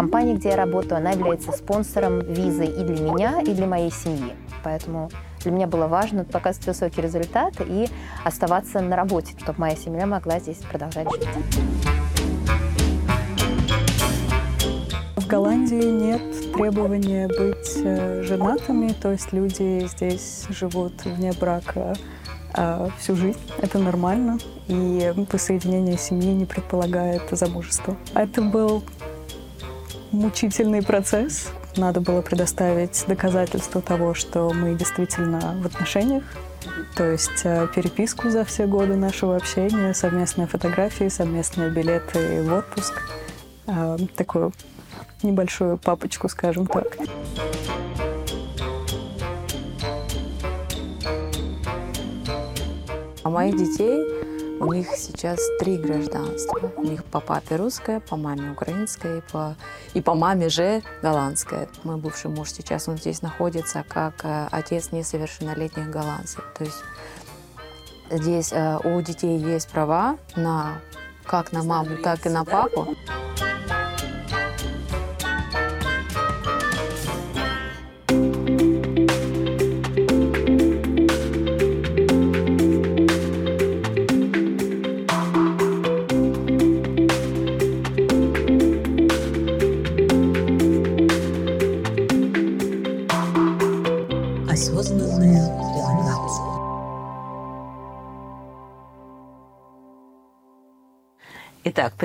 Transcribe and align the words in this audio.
компания, 0.00 0.32
где 0.32 0.48
я 0.48 0.56
работаю, 0.56 0.96
она 0.96 1.10
является 1.10 1.52
спонсором 1.52 2.20
визы 2.20 2.64
и 2.64 2.84
для 2.84 3.00
меня, 3.02 3.42
и 3.42 3.52
для 3.52 3.66
моей 3.66 3.90
семьи. 3.90 4.34
Поэтому 4.64 5.10
для 5.40 5.52
меня 5.52 5.66
было 5.66 5.88
важно 5.88 6.24
показывать 6.24 6.68
высокие 6.68 7.04
результаты 7.04 7.64
и 7.68 7.86
оставаться 8.24 8.80
на 8.80 8.96
работе, 8.96 9.34
чтобы 9.38 9.60
моя 9.60 9.76
семья 9.76 10.06
могла 10.06 10.38
здесь 10.40 10.56
продолжать 10.56 11.06
жить. 11.10 11.28
В 15.16 15.26
Голландии 15.26 15.84
нет 15.84 16.54
требования 16.54 17.28
быть 17.28 17.76
э, 17.84 18.22
женатыми, 18.22 18.94
то 18.94 19.12
есть 19.12 19.34
люди 19.34 19.86
здесь 19.86 20.46
живут 20.48 21.04
вне 21.04 21.32
брака 21.38 21.94
а, 22.54 22.88
всю 22.98 23.16
жизнь. 23.16 23.38
Это 23.58 23.78
нормально. 23.78 24.38
И 24.66 25.12
присоединение 25.28 25.98
семьи 25.98 26.32
не 26.32 26.46
предполагает 26.46 27.22
замужество. 27.30 27.96
Это 28.14 28.40
был 28.42 28.82
мучительный 30.12 30.82
процесс. 30.82 31.50
Надо 31.76 32.00
было 32.00 32.20
предоставить 32.20 33.04
доказательства 33.06 33.80
того, 33.80 34.14
что 34.14 34.50
мы 34.52 34.74
действительно 34.74 35.56
в 35.62 35.66
отношениях. 35.66 36.24
То 36.96 37.10
есть 37.10 37.42
э, 37.44 37.68
переписку 37.74 38.28
за 38.28 38.44
все 38.44 38.66
годы 38.66 38.96
нашего 38.96 39.36
общения, 39.36 39.94
совместные 39.94 40.46
фотографии, 40.46 41.08
совместные 41.08 41.70
билеты 41.70 42.42
в 42.42 42.52
отпуск. 42.52 42.94
Э, 43.66 43.96
такую 44.16 44.52
небольшую 45.22 45.78
папочку, 45.78 46.28
скажем 46.28 46.66
так. 46.66 46.96
А 53.22 53.30
моих 53.30 53.56
детей, 53.56 54.19
у 54.60 54.72
них 54.74 54.88
сейчас 54.94 55.40
три 55.58 55.78
гражданства. 55.78 56.70
У 56.76 56.82
них 56.82 57.02
по 57.04 57.20
папе 57.20 57.56
русское, 57.56 58.00
по 58.00 58.16
маме 58.16 58.50
украинское 58.50 59.18
и 59.18 59.20
по, 59.32 59.56
и 59.94 60.02
по 60.02 60.14
маме 60.14 60.48
же 60.50 60.82
голландское. 61.02 61.68
Мой 61.82 61.96
бывший 61.96 62.30
муж 62.30 62.50
сейчас, 62.52 62.86
он 62.86 62.98
здесь 62.98 63.22
находится 63.22 63.84
как 63.88 64.22
э, 64.22 64.48
отец 64.50 64.92
несовершеннолетних 64.92 65.90
голландцев. 65.90 66.44
То 66.56 66.64
есть 66.64 66.82
здесь 68.10 68.52
э, 68.52 68.78
у 68.84 69.00
детей 69.00 69.38
есть 69.38 69.68
права 69.70 70.18
на 70.36 70.80
как 71.24 71.52
на 71.52 71.62
маму, 71.62 71.96
так 72.02 72.26
и 72.26 72.28
на 72.28 72.44
папу. 72.44 72.96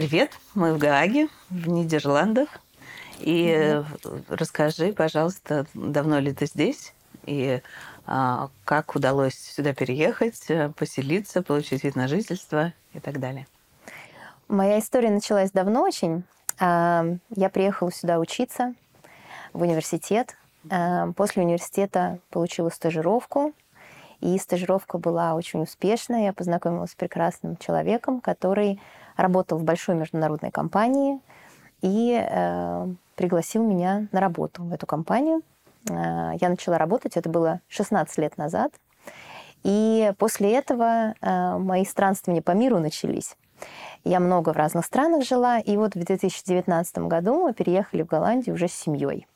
Привет. 0.08 0.38
Мы 0.54 0.76
в 0.76 0.78
Гааге, 0.78 1.30
в 1.50 1.68
Нидерландах. 1.68 2.50
И 3.22 3.48
mm 3.48 4.24
расскажи, 4.30 4.94
пожалуйста, 4.94 5.66
давно 5.74 6.20
ли 6.20 6.32
ты 6.32 6.46
здесь? 6.46 6.94
И 7.26 7.60
а, 8.06 8.50
как 8.66 8.96
удалось 8.96 9.34
сюда 9.34 9.74
переехать, 9.74 10.46
поселиться, 10.76 11.42
получить 11.42 11.84
вид 11.84 11.96
на 11.96 12.08
жительство 12.08 12.72
и 12.94 13.00
так 13.00 13.20
далее? 13.20 13.48
Моя 14.48 14.78
история 14.78 15.10
началась 15.10 15.50
давно 15.50 15.82
очень. 15.82 16.24
А, 16.60 17.04
я 17.36 17.50
приехала 17.50 17.92
сюда 17.92 18.20
учиться 18.20 18.76
в 19.54 19.64
университет. 19.64 20.38
А, 20.70 21.14
после 21.14 21.42
университета 21.42 22.20
получила 22.30 22.70
стажировку. 22.70 23.54
И 24.22 24.38
стажировка 24.38 25.00
была 25.00 25.34
очень 25.34 25.64
успешная. 25.64 26.26
Я 26.26 26.34
познакомилась 26.34 26.92
с 26.92 26.96
прекрасным 26.96 27.58
человеком, 27.58 28.22
который 28.22 28.80
работал 29.16 29.58
в 29.58 29.64
большой 29.64 29.96
международной 29.96 30.52
компании 30.52 31.20
и 31.82 32.20
э, 32.20 32.88
пригласил 33.16 33.64
меня 33.64 34.08
на 34.12 34.20
работу 34.20 34.64
в 34.64 34.74
эту 34.74 34.86
компанию. 34.86 35.42
Э, 35.90 36.32
я 36.40 36.50
начала 36.50 36.78
работать, 36.78 37.18
это 37.18 37.30
было 37.30 37.62
16 37.68 38.18
лет 38.18 38.38
назад. 38.38 38.72
И 39.64 40.12
после 40.18 40.54
этого 40.54 41.16
э, 41.20 41.58
мои 41.58 41.86
странствования 41.86 42.42
по 42.42 42.52
миру 42.52 42.80
начались. 42.80 43.36
Я 44.04 44.20
много 44.20 44.54
в 44.54 44.58
разных 44.58 44.86
странах 44.86 45.24
жила, 45.24 45.60
и 45.60 45.78
вот 45.78 45.96
в 45.96 46.00
2019 46.00 46.98
году 47.00 47.42
мы 47.42 47.54
переехали 47.54 48.04
в 48.04 48.08
Голландию 48.08 48.56
уже 48.56 48.68
с 48.68 48.74
семьей. 48.74 49.28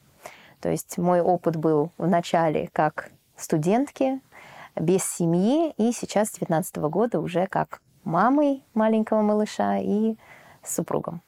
То 0.59 0.69
есть 0.69 0.97
мой 0.97 1.21
опыт 1.21 1.55
был 1.55 1.91
в 1.97 2.07
начале 2.07 2.69
как 2.73 3.09
студентки, 3.37 4.19
без 4.75 5.03
семьи, 5.03 5.73
и 5.77 5.91
сейчас 5.91 6.27
с 6.27 6.31
2019 6.33 6.77
года 6.77 7.19
уже 7.19 7.47
как 7.47 7.81
мамой 8.03 8.63
маленького 8.73 9.21
малыша 9.21 9.77
и 9.79 10.15
супругом. 10.63 11.21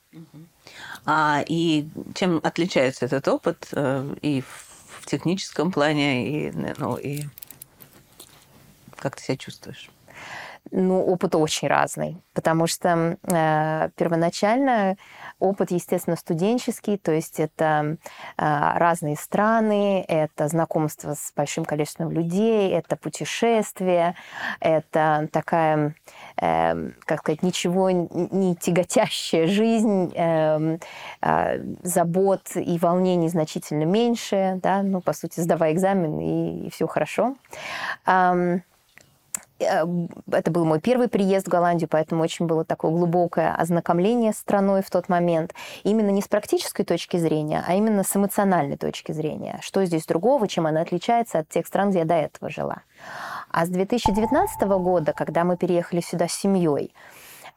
А, 1.05 1.43
и 1.47 1.87
чем 2.13 2.39
отличается 2.43 3.05
этот 3.05 3.27
опыт 3.27 3.69
э, 3.71 4.15
и 4.21 4.41
в 4.41 5.05
техническом 5.05 5.71
плане, 5.71 6.49
и, 6.49 6.51
ну, 6.77 6.97
и 6.97 7.23
как 8.97 9.15
ты 9.15 9.23
себя 9.23 9.37
чувствуешь? 9.37 9.89
Ну, 10.69 11.03
опыт 11.03 11.35
очень 11.35 11.67
разный, 11.67 12.21
потому 12.33 12.67
что 12.67 13.17
э, 13.23 13.89
первоначально 13.95 14.95
опыт, 15.39 15.71
естественно, 15.71 16.15
студенческий, 16.15 16.97
то 16.97 17.11
есть 17.11 17.39
это 17.39 17.97
э, 18.37 18.77
разные 18.77 19.15
страны, 19.17 20.05
это 20.07 20.47
знакомство 20.47 21.15
с 21.15 21.33
большим 21.35 21.65
количеством 21.65 22.11
людей, 22.11 22.71
это 22.71 22.95
путешествие, 22.95 24.15
это 24.59 25.27
такая, 25.33 25.95
э, 26.39 26.91
как 27.05 27.19
сказать, 27.19 27.43
ничего 27.43 27.89
не 27.89 28.55
тяготящая 28.55 29.47
жизнь, 29.47 30.13
э, 30.15 30.77
э, 31.21 31.63
забот 31.83 32.55
и 32.55 32.77
волнений 32.77 33.29
значительно 33.29 33.83
меньше, 33.83 34.59
да, 34.61 34.83
ну, 34.83 35.01
по 35.01 35.13
сути, 35.13 35.39
сдавай 35.39 35.73
экзамен, 35.73 36.19
и, 36.19 36.67
и 36.67 36.69
все 36.69 36.87
хорошо. 36.87 37.35
Э, 38.05 38.21
Э, 38.31 38.59
это 39.61 40.51
был 40.51 40.65
мой 40.65 40.79
первый 40.79 41.07
приезд 41.07 41.47
в 41.47 41.49
Голландию, 41.49 41.87
поэтому 41.89 42.23
очень 42.23 42.45
было 42.45 42.65
такое 42.65 42.91
глубокое 42.91 43.53
ознакомление 43.55 44.33
с 44.33 44.37
страной 44.37 44.81
в 44.81 44.89
тот 44.89 45.09
момент. 45.09 45.53
Именно 45.83 46.09
не 46.09 46.21
с 46.21 46.27
практической 46.27 46.83
точки 46.83 47.17
зрения, 47.17 47.63
а 47.67 47.73
именно 47.73 48.03
с 48.03 48.15
эмоциональной 48.15 48.77
точки 48.77 49.11
зрения. 49.11 49.59
Что 49.61 49.85
здесь 49.85 50.05
другого, 50.05 50.47
чем 50.47 50.67
она 50.67 50.81
отличается 50.81 51.39
от 51.39 51.49
тех 51.49 51.67
стран, 51.67 51.89
где 51.89 51.99
я 51.99 52.05
до 52.05 52.15
этого 52.15 52.49
жила. 52.49 52.81
А 53.51 53.65
с 53.65 53.69
2019 53.69 54.61
года, 54.61 55.13
когда 55.13 55.43
мы 55.43 55.57
переехали 55.57 56.01
сюда 56.01 56.27
с 56.27 56.33
семьей, 56.33 56.93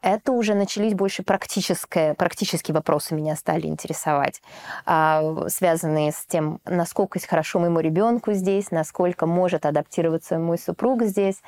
это 0.05 0.33
уже 0.33 0.53
начались 0.53 0.93
больше 0.93 1.23
практические, 1.23 2.13
практические 2.13 2.75
вопросы 2.75 3.15
меня 3.15 3.35
стали 3.35 3.65
интересовать, 3.65 4.39
а, 4.85 5.49
связанные 5.49 6.11
с 6.11 6.25
тем, 6.27 6.59
насколько 6.63 7.19
хорошо 7.27 7.59
моему 7.59 7.79
ребенку 7.79 8.33
здесь, 8.33 8.69
насколько 8.69 9.25
может 9.25 9.65
адаптироваться 9.65 10.37
мой 10.37 10.59
супруг 10.59 11.01
здесь, 11.01 11.41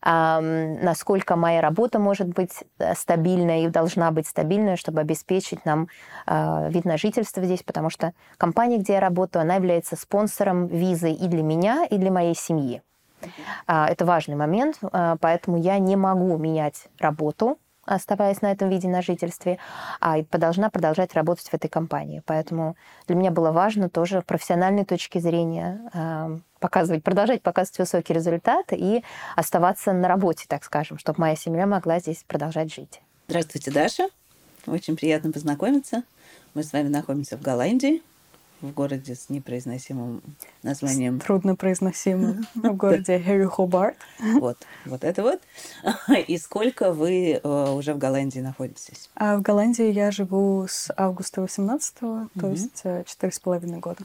а, 0.00 0.40
насколько 0.40 1.34
моя 1.34 1.60
работа 1.60 1.98
может 1.98 2.28
быть 2.28 2.62
э, 2.78 2.94
стабильная 2.94 3.66
и 3.66 3.68
должна 3.68 4.12
быть 4.12 4.28
стабильная, 4.28 4.76
чтобы 4.76 5.00
обеспечить 5.00 5.64
нам 5.64 5.88
а, 6.24 6.68
вид 6.68 6.84
на 6.84 6.96
жительство 6.96 7.42
здесь, 7.42 7.64
потому 7.64 7.90
что 7.90 8.12
компания, 8.38 8.78
где 8.78 8.92
я 8.94 9.00
работаю, 9.00 9.42
она 9.42 9.56
является 9.56 9.96
спонсором 9.96 10.68
визы 10.68 11.10
и 11.10 11.26
для 11.26 11.42
меня, 11.42 11.84
и 11.90 11.98
для 11.98 12.12
моей 12.12 12.36
семьи. 12.36 12.80
Это 13.66 14.04
важный 14.04 14.36
момент, 14.36 14.78
поэтому 15.20 15.56
я 15.56 15.78
не 15.78 15.96
могу 15.96 16.36
менять 16.36 16.88
работу, 16.98 17.58
оставаясь 17.86 18.42
на 18.42 18.52
этом 18.52 18.68
виде 18.68 18.88
на 18.88 19.02
жительстве, 19.02 19.58
а 20.00 20.22
должна 20.32 20.70
продолжать 20.70 21.14
работать 21.14 21.48
в 21.48 21.54
этой 21.54 21.68
компании. 21.68 22.22
Поэтому 22.26 22.76
для 23.06 23.16
меня 23.16 23.30
было 23.30 23.52
важно 23.52 23.88
тоже 23.88 24.22
профессиональной 24.22 24.84
точки 24.84 25.18
зрения 25.18 25.80
э, 25.92 26.38
показывать, 26.60 27.02
продолжать 27.04 27.42
показывать 27.42 27.78
высокие 27.78 28.16
результаты 28.16 28.76
и 28.76 29.04
оставаться 29.36 29.92
на 29.92 30.08
работе, 30.08 30.46
так 30.48 30.64
скажем, 30.64 30.98
чтобы 30.98 31.20
моя 31.20 31.36
семья 31.36 31.66
могла 31.66 31.98
здесь 31.98 32.24
продолжать 32.26 32.72
жить. 32.72 33.00
Здравствуйте, 33.28 33.70
Даша. 33.70 34.08
Очень 34.66 34.96
приятно 34.96 35.32
познакомиться. 35.32 36.02
Мы 36.54 36.62
с 36.62 36.72
вами 36.72 36.88
находимся 36.88 37.36
в 37.36 37.42
Голландии, 37.42 38.02
в 38.64 38.74
городе 38.74 39.14
с 39.14 39.28
непроизносимым 39.28 40.22
названием. 40.62 41.20
Трудно 41.20 41.56
произносимым 41.56 42.46
в 42.54 42.74
городе 42.74 43.18
Хэри 43.18 43.44
Хобарт. 43.44 43.96
Вот, 44.20 44.58
вот 44.86 45.04
это 45.04 45.22
вот. 45.22 45.40
И 46.26 46.38
сколько 46.38 46.92
вы 46.92 47.40
э, 47.42 47.70
уже 47.72 47.94
в 47.94 47.98
Голландии 47.98 48.40
находитесь? 48.40 49.10
А 49.14 49.36
в 49.36 49.42
Голландии 49.42 49.90
я 49.90 50.10
живу 50.10 50.66
с 50.68 50.92
августа 50.96 51.42
18 51.42 51.94
то 51.94 52.28
есть 52.50 52.80
э, 52.84 53.04
четыре 53.06 53.32
с 53.32 53.38
половиной 53.38 53.78
года. 53.78 54.02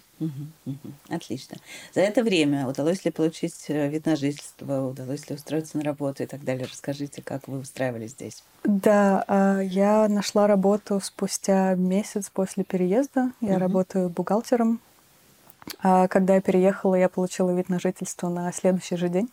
Отлично. 1.10 1.58
За 1.94 2.02
это 2.02 2.24
время 2.24 2.68
удалось 2.68 3.06
ли 3.06 3.12
получить 3.12 3.66
э, 3.70 3.88
вид 3.88 4.06
на 4.06 4.16
жительство, 4.16 4.88
удалось 4.88 5.30
ли 5.30 5.36
устроиться 5.36 5.78
на 5.78 5.84
работу 5.84 6.24
и 6.24 6.26
так 6.26 6.44
далее? 6.44 6.68
Расскажите, 6.70 7.22
как 7.22 7.48
вы 7.48 7.60
устраивались 7.60 8.12
здесь? 8.12 8.44
Да, 8.64 9.24
а, 9.28 9.60
я 9.62 10.08
нашла 10.10 10.48
работу 10.48 11.00
спустя 11.02 11.76
месяц 11.76 12.30
после 12.30 12.64
переезда. 12.64 13.32
Я 13.42 13.58
работаю 13.58 14.10
бухгалтером. 14.10 14.49
А 15.82 16.08
Когда 16.08 16.36
я 16.36 16.42
переехала, 16.42 16.96
я 16.96 17.10
получила 17.10 17.52
вид 17.52 17.70
на 17.70 17.80
жительство 17.80 18.30
на 18.30 18.52
следующий 18.52 18.96
же 18.96 19.10
день. 19.10 19.30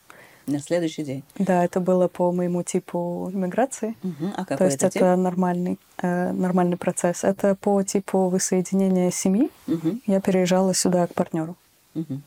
На 0.46 0.60
следующий 0.60 1.02
день. 1.02 1.24
Да, 1.38 1.64
это 1.64 1.80
было 1.80 2.06
по 2.06 2.30
моему 2.30 2.62
типу 2.62 3.30
иммиграции. 3.32 3.96
Мгм. 4.02 4.32
А 4.36 4.44
какой 4.44 4.56
То 4.58 4.64
есть 4.66 4.76
это 4.76 4.86
это, 4.86 4.98
тип? 5.14 5.22
нормальный, 5.24 5.78
э, 6.00 6.30
нормальный 6.32 6.76
процесс. 6.76 7.24
Это 7.24 7.56
по 7.56 7.82
типу 7.82 8.28
воссоединения 8.28 9.10
семьи. 9.10 9.50
Мгм, 9.66 10.02
Я 10.06 10.20
переезжала 10.20 10.72
сюда 10.74 11.06
к 11.08 11.14
партнеру. 11.14 11.56
мгм. 11.94 12.22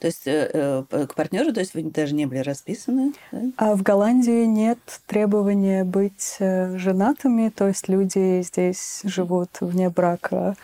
То 0.00 0.06
есть 0.06 0.26
э, 0.26 0.84
э, 0.90 1.06
к 1.06 1.14
партнеру, 1.14 1.52
то 1.52 1.58
есть 1.60 1.74
вы 1.74 1.82
даже 1.82 2.14
не 2.14 2.26
были 2.26 2.38
расписаны? 2.38 3.14
да? 3.32 3.42
А 3.56 3.74
в 3.74 3.82
Голландии 3.82 4.44
нет 4.44 4.78
требования 5.06 5.82
быть 5.84 6.36
э, 6.38 6.76
женатыми, 6.76 7.48
то 7.48 7.66
есть 7.66 7.88
люди 7.88 8.42
здесь 8.42 9.00
живут 9.04 9.48
вне 9.60 9.90
брака 9.90 10.54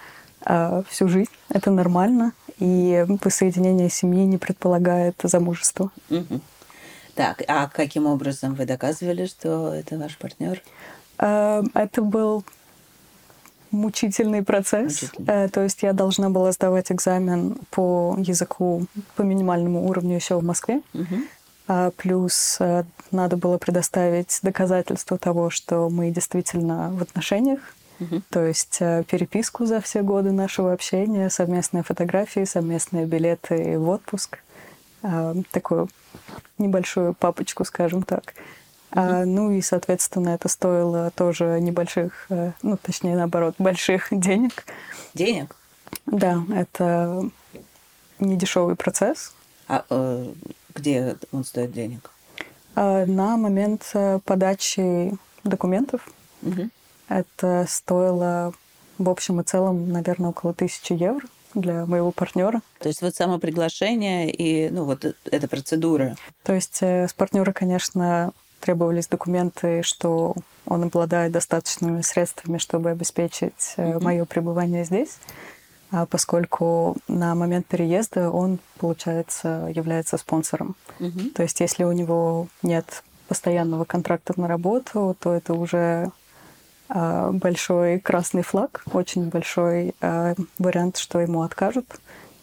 всю 0.88 1.08
жизнь. 1.08 1.30
Это 1.48 1.70
нормально. 1.70 2.32
И 2.58 3.04
воссоединение 3.08 3.90
семьи 3.90 4.24
не 4.24 4.38
предполагает 4.38 5.16
замужество. 5.22 5.90
Так, 7.14 7.42
а 7.46 7.68
каким 7.68 8.06
образом 8.06 8.54
вы 8.54 8.66
доказывали, 8.66 9.26
что 9.26 9.72
это 9.72 9.96
ваш 9.96 10.18
партнер? 10.18 10.60
А, 11.18 11.62
Это 11.74 12.02
был 12.02 12.44
мучительный 13.70 14.42
процесс. 14.42 15.02
Мучительный. 15.02 15.44
Э, 15.44 15.48
То 15.48 15.62
есть 15.62 15.82
я 15.82 15.92
должна 15.92 16.30
была 16.30 16.52
сдавать 16.52 16.90
экзамен 16.90 17.56
по 17.70 18.16
языку 18.18 18.86
по 19.16 19.22
минимальному 19.22 19.86
уровню 19.88 20.16
еще 20.16 20.38
в 20.38 20.44
Москве. 20.44 20.80
А 21.66 21.92
плюс 21.92 22.58
э, 22.60 22.84
надо 23.10 23.36
было 23.36 23.56
предоставить 23.58 24.38
доказательство 24.42 25.16
того, 25.16 25.48
что 25.48 25.88
мы 25.88 26.10
действительно 26.10 26.90
в 26.90 27.00
отношениях. 27.00 27.60
Мгм. 27.98 28.22
То 28.30 28.44
есть 28.44 28.78
э, 28.80 29.04
переписку 29.08 29.66
за 29.66 29.80
все 29.80 30.02
годы 30.02 30.32
нашего 30.32 30.72
общения, 30.72 31.30
совместные 31.30 31.82
фотографии, 31.82 32.44
совместные 32.44 33.06
билеты 33.06 33.78
в 33.78 33.88
отпуск. 33.88 34.38
А, 35.02 35.34
Такую 35.52 35.88
небольшую 36.58 37.14
папочку, 37.14 37.64
скажем 37.64 38.02
так. 38.02 38.34
А, 38.90 39.24
ну 39.24 39.50
и, 39.50 39.60
соответственно, 39.60 40.30
это 40.30 40.48
стоило 40.48 41.10
тоже 41.10 41.58
небольших, 41.60 42.26
э, 42.30 42.52
ну, 42.62 42.76
точнее, 42.76 43.16
наоборот, 43.16 43.54
больших 43.58 44.08
денег. 44.10 44.64
Денег? 45.14 45.56
Да, 46.06 46.42
это 46.54 47.28
недешевый 48.18 48.76
процесс. 48.76 49.32
А 49.68 49.84
э, 49.90 50.32
где 50.74 51.16
он 51.32 51.44
стоит 51.44 51.72
денег? 51.72 52.10
А 52.74 53.06
на 53.06 53.36
момент 53.36 53.90
э, 53.94 54.18
подачи 54.24 55.12
документов 55.44 56.08
Мгм. 56.42 56.70
Это 57.18 57.66
стоило 57.68 58.52
в 58.98 59.08
общем 59.08 59.40
и 59.40 59.44
целом, 59.44 59.90
наверное, 59.90 60.30
около 60.30 60.54
тысячи 60.54 60.92
евро 60.92 61.26
для 61.54 61.86
моего 61.86 62.10
партнера. 62.10 62.62
То 62.80 62.88
есть 62.88 63.02
вот 63.02 63.14
само 63.14 63.38
приглашение 63.38 64.30
и, 64.30 64.70
ну, 64.70 64.84
вот 64.84 65.04
э- 65.04 65.14
эта 65.30 65.48
процедура. 65.48 66.16
То 66.42 66.52
есть 66.52 66.78
э, 66.80 67.06
с 67.08 67.12
партнера, 67.12 67.52
конечно, 67.52 68.32
требовались 68.60 69.06
документы, 69.08 69.82
что 69.82 70.34
он 70.66 70.84
обладает 70.84 71.32
достаточными 71.32 72.00
средствами, 72.02 72.58
чтобы 72.58 72.90
обеспечить 72.90 73.74
Мгм. 73.76 74.02
мое 74.02 74.24
пребывание 74.24 74.84
здесь. 74.84 75.18
А 75.90 76.06
поскольку 76.06 76.96
на 77.06 77.34
момент 77.34 77.66
переезда 77.66 78.30
он, 78.30 78.58
получается, 78.78 79.70
является 79.72 80.16
спонсором. 80.16 80.74
Мгм. 80.98 81.30
То 81.30 81.42
есть 81.42 81.60
если 81.60 81.84
у 81.84 81.92
него 81.92 82.48
нет 82.62 83.04
постоянного 83.28 83.84
контракта 83.84 84.32
на 84.36 84.48
работу, 84.48 85.16
то 85.20 85.32
это 85.32 85.54
уже 85.54 86.10
большой 86.88 87.98
красный 87.98 88.42
флаг, 88.42 88.84
очень 88.92 89.28
большой 89.28 89.94
а, 90.00 90.34
вариант, 90.58 90.98
что 90.98 91.20
ему 91.20 91.42
откажут. 91.42 91.86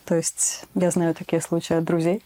То 0.06 0.16
есть 0.16 0.66
я 0.76 0.92
знаю 0.92 1.14
такие 1.14 1.42
случаи 1.42 1.78
от 1.78 1.84
друзей. 1.84 2.24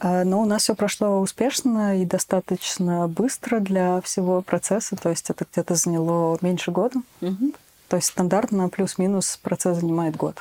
А, 0.00 0.24
Но 0.24 0.40
у 0.40 0.44
нас 0.44 0.62
все 0.62 0.74
прошло 0.74 1.20
успешно 1.20 2.00
и 2.00 2.04
достаточно 2.04 3.08
быстро 3.08 3.60
для 3.60 4.00
всего 4.00 4.42
процесса. 4.42 4.96
То 4.96 5.10
есть 5.10 5.30
это 5.30 5.46
где-то 5.50 5.74
заняло 5.74 6.38
меньше 6.40 6.70
года. 6.70 7.00
То 7.88 7.96
есть 7.96 8.08
стандартно 8.08 8.68
плюс-минус 8.68 9.38
процесс 9.42 9.78
занимает 9.78 10.16
год. 10.16 10.36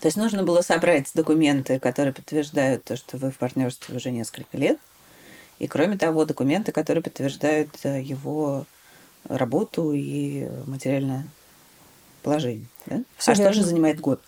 То 0.00 0.06
есть 0.06 0.16
нужно 0.16 0.44
было 0.44 0.60
собрать 0.60 1.10
документы, 1.14 1.80
которые 1.80 2.14
подтверждают 2.14 2.84
то, 2.84 2.96
что 2.96 3.16
вы 3.16 3.32
в 3.32 3.36
партнерстве 3.36 3.96
уже 3.96 4.12
несколько 4.12 4.56
лет. 4.56 4.78
И 5.58 5.66
кроме 5.66 5.98
того, 5.98 6.24
документы, 6.24 6.70
которые 6.70 7.02
подтверждают 7.02 7.70
э, 7.82 8.00
его 8.00 8.64
работу 9.28 9.92
и 9.92 10.48
материальное 10.66 11.24
положение. 12.22 12.66
Да? 12.86 13.02
Всё 13.16 13.32
а 13.32 13.34
что 13.34 13.52
же 13.52 13.62
занимает 13.64 14.00
год? 14.00 14.20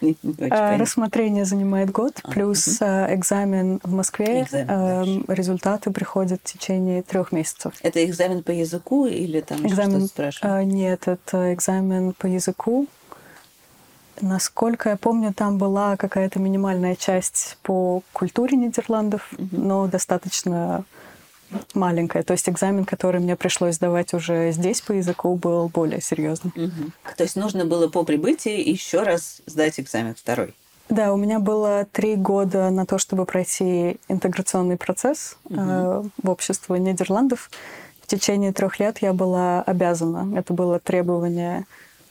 Не- 0.00 0.16
А. 0.50 0.76
Рассмотрение 0.76 1.44
занимает 1.44 1.90
год, 1.90 2.18
А, 2.24 2.30
плюс 2.30 2.78
а, 2.82 3.06
экзамен 3.14 3.80
в 3.82 3.92
Москве. 3.92 4.42
Экзамен 4.42 4.66
дальше. 4.66 5.24
результаты 5.28 5.90
приходят 5.90 6.40
в 6.42 6.52
течение 6.52 7.02
трех 7.02 7.32
месяцев. 7.32 7.72
Это 7.80 8.04
экзамен 8.04 8.42
по 8.42 8.50
языку 8.50 9.06
или 9.06 9.40
там 9.40 9.66
Экзамен, 9.66 10.00
что-то 10.00 10.06
спрашивают? 10.08 10.54
а, 10.56 10.64
нет, 10.64 11.08
это 11.08 11.54
экзамен 11.54 12.12
по 12.12 12.26
языку. 12.26 12.86
Насколько 14.20 14.90
я 14.90 14.96
помню, 14.96 15.32
там 15.34 15.58
была 15.58 15.96
какая-то 15.96 16.38
минимальная 16.38 16.94
часть 16.96 17.58
по 17.62 18.02
культуре 18.12 18.56
Нидерландов, 18.56 19.28
Мгм. 19.32 19.48
но 19.68 19.86
достаточно 19.88 20.84
маленькая. 21.74 22.22
То 22.22 22.32
есть 22.32 22.48
экзамен, 22.48 22.84
который 22.84 23.20
мне 23.20 23.36
пришлось 23.36 23.76
сдавать 23.76 24.14
уже 24.14 24.52
здесь 24.52 24.80
по 24.80 24.92
языку, 24.92 25.34
был 25.36 25.68
более 25.68 26.00
серьезный. 26.00 26.52
Мгм. 26.54 26.92
То 27.16 27.22
есть 27.22 27.36
нужно 27.36 27.64
было 27.64 27.88
по 27.88 28.04
прибытии 28.04 28.68
еще 28.68 29.02
раз 29.02 29.42
сдать 29.46 29.78
экзамен 29.80 30.14
второй. 30.14 30.54
Да, 30.88 31.14
у 31.14 31.16
меня 31.16 31.38
было 31.38 31.86
три 31.90 32.14
года 32.14 32.68
на 32.70 32.84
то, 32.84 32.98
чтобы 32.98 33.24
пройти 33.24 33.98
интеграционный 34.08 34.76
процесс 34.76 35.38
э, 35.48 36.02
в 36.22 36.30
общество 36.30 36.74
Нидерландов. 36.74 37.50
В 38.02 38.06
течение 38.06 38.52
трех 38.52 38.78
лет 38.80 38.98
я 38.98 39.14
была 39.14 39.62
обязана, 39.62 40.38
это 40.38 40.52
было 40.52 40.78
требование 40.78 41.64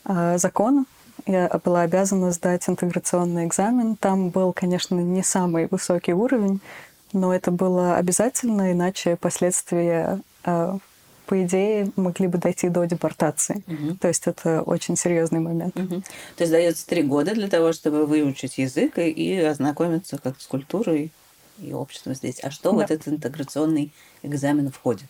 э, 0.05 0.39
закона, 0.39 0.85
я 1.27 1.49
была 1.63 1.81
обязана 1.81 2.31
сдать 2.31 2.67
интеграционный 2.67 3.45
экзамен. 3.45 3.95
Там 3.95 4.29
был, 4.29 4.51
конечно, 4.53 4.95
не 4.95 5.23
самый 5.23 5.67
высокий 5.69 6.13
уровень, 6.13 6.59
но 7.13 7.33
это 7.33 7.51
было 7.51 7.95
обязательно, 7.95 8.71
иначе 8.71 9.15
последствия, 9.15 10.19
э, 10.45 10.77
по 11.25 11.43
идее, 11.43 11.91
могли 11.95 12.27
бы 12.27 12.37
дойти 12.37 12.69
до 12.69 12.83
депортации. 12.85 13.63
Мгм. 13.67 13.97
То 13.97 14.07
есть 14.09 14.27
это 14.27 14.61
очень 14.61 14.97
серьезный 14.97 15.39
момент. 15.39 15.75
Мгм. 15.75 16.01
То 16.35 16.43
есть 16.43 16.51
дается 16.51 16.85
три 16.85 17.01
года 17.03 17.33
для 17.33 17.47
того, 17.47 17.71
чтобы 17.71 18.05
выучить 18.05 18.57
язык 18.57 18.97
и, 18.97 19.37
ознакомиться 19.39 20.17
как 20.17 20.39
с 20.41 20.45
культурой 20.47 21.11
и 21.59 21.71
обществом 21.73 22.15
здесь. 22.15 22.39
А 22.43 22.51
что 22.51 22.73
в 22.73 22.77
Да. 22.77 22.83
этот 22.85 23.07
интеграционный 23.07 23.93
экзамен 24.21 24.71
входит? 24.71 25.05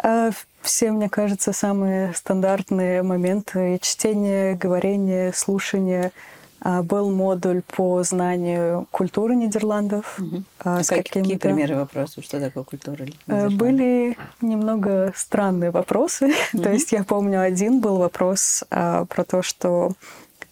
А 0.00 0.30
Все, 0.60 0.90
мне 0.90 1.08
кажется, 1.08 1.52
самые 1.52 2.12
стандартные 2.14 3.02
моменты 3.02 3.78
чтение, 3.80 4.54
говорение, 4.54 5.32
слушание. 5.32 6.12
А, 6.60 6.82
Был 6.82 7.10
модуль 7.10 7.62
по 7.62 8.02
знанию 8.02 8.86
культуры 8.90 9.36
Нидерландов. 9.36 10.18
Мгм. 10.18 10.44
а, 10.60 10.82
с 10.82 10.88
как- 10.88 11.06
какие 11.08 11.36
примеры 11.36 11.76
вопросов? 11.76 12.24
Что 12.24 12.40
такое 12.40 12.64
культура? 12.64 13.04
Э, 13.04 13.06
Нидерландов? 13.06 13.58
Были 13.58 14.18
немного 14.40 15.12
странные 15.14 15.70
вопросы. 15.70 16.32
То 16.52 16.70
есть 16.72 16.92
я 16.92 17.04
помню, 17.04 17.40
один 17.40 17.80
был 17.80 17.96
вопрос 17.98 18.64
а, 18.70 19.04
про 19.04 19.24
то, 19.24 19.42
что 19.42 19.92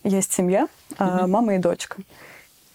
есть 0.05 0.33
семья, 0.33 0.69
а, 0.99 1.27
мама 1.27 1.57
и 1.57 1.59
дочка. 1.59 1.97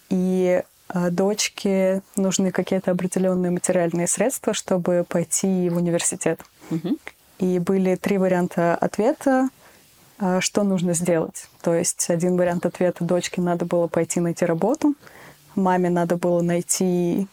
И 0.09 0.61
а, 0.89 1.09
дочке 1.09 2.01
нужны 2.17 2.51
какие-то 2.51 2.91
определенные 2.91 3.51
материальные 3.51 4.07
средства, 4.07 4.53
чтобы 4.53 5.05
пойти 5.07 5.69
в 5.69 5.77
университет. 5.77 6.41
Мгм. 6.69 6.97
И 7.39 7.59
были 7.59 7.95
три 7.95 8.17
варианта 8.17 8.75
ответа, 8.75 9.47
что 10.39 10.63
нужно 10.63 10.93
сделать. 10.93 11.47
То 11.61 11.73
есть 11.73 12.09
один 12.09 12.37
вариант 12.37 12.65
ответа 12.65 13.03
дочке 13.03 13.41
надо 13.41 13.65
было 13.65 13.87
пойти 13.87 14.19
найти 14.19 14.45
работу, 14.45 14.93
маме 15.55 15.89
надо 15.89 16.17
было 16.17 16.41
найти 16.41 17.27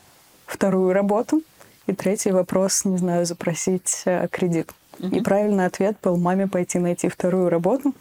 вторую 0.46 0.92
работу, 0.92 1.42
и 1.86 1.94
третий 1.94 2.32
вопрос, 2.32 2.84
не 2.84 2.98
знаю, 2.98 3.24
запросить 3.26 4.02
э, 4.04 4.28
кредит. 4.30 4.72
И 4.98 5.20
правильный 5.20 5.66
ответ 5.66 5.96
был 6.02 6.16
маме 6.16 6.48
пойти 6.48 6.78
найти 6.78 7.08
вторую 7.08 7.48
работу. 7.48 7.94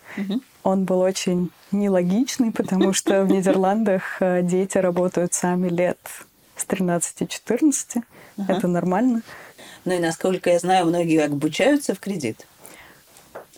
Он 0.63 0.83
был 0.83 0.99
очень 0.99 1.51
нелогичный, 1.71 2.51
потому 2.51 2.91
что 2.91 3.23
в 3.23 3.27
Нидерландах 3.31 4.17
э, 4.19 4.41
дети 4.41 4.77
работают 4.77 5.33
сами 5.33 5.69
лет 5.69 5.97
с 6.55 6.65
13-14. 6.65 8.03
Это 8.47 8.67
нормально. 8.67 9.21
Ну 9.85 9.93
и 9.93 9.99
насколько 9.99 10.49
я 10.49 10.59
знаю, 10.59 10.87
многие 10.87 11.23
обучаются 11.23 11.93
в 11.93 11.99
кредит. 11.99 12.45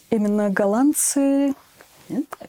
Именно 0.09 0.49
голландцы? 0.49 1.53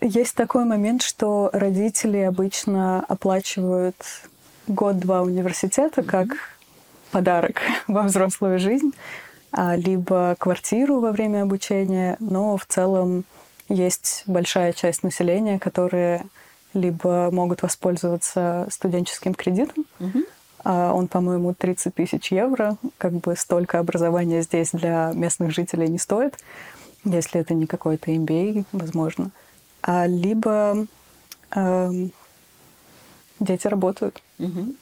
Есть 0.00 0.34
такой 0.34 0.64
момент, 0.64 1.02
что 1.02 1.50
родители 1.52 2.18
обычно 2.18 3.04
оплачивают 3.04 3.96
год-два 4.66 5.22
университета 5.22 6.02
как 6.02 6.28
подарок 7.10 7.60
во 7.88 8.02
взрослую 8.02 8.58
жизнь, 8.58 8.92
а, 9.52 9.76
либо 9.76 10.36
квартиру 10.38 11.00
во 11.00 11.12
время 11.12 11.42
обучения, 11.42 12.16
но 12.20 12.56
в 12.56 12.64
целом 12.66 13.24
есть 13.68 14.22
большая 14.26 14.72
часть 14.72 15.02
населения, 15.02 15.58
которые 15.58 16.24
либо 16.72 17.30
могут 17.30 17.62
воспользоваться 17.62 18.66
студенческим 18.70 19.34
кредитом, 19.34 19.84
а 20.62 20.92
он, 20.92 21.08
по-моему, 21.08 21.54
30 21.54 21.94
тысяч 21.94 22.32
евро, 22.32 22.76
как 22.98 23.12
бы 23.12 23.34
столько 23.36 23.78
образования 23.78 24.42
здесь 24.42 24.70
для 24.72 25.12
местных 25.14 25.52
жителей 25.52 25.88
не 25.88 25.98
стоит, 25.98 26.36
если 27.04 27.40
это 27.40 27.54
не 27.54 27.66
какой-то 27.66 28.10
MBA, 28.10 28.64
возможно. 28.72 29.30
А 29.82 30.06
либо 30.06 30.86
эм, 31.52 32.12
дети 33.38 33.66
работают. 33.66 34.22
Мгм. 34.38 34.76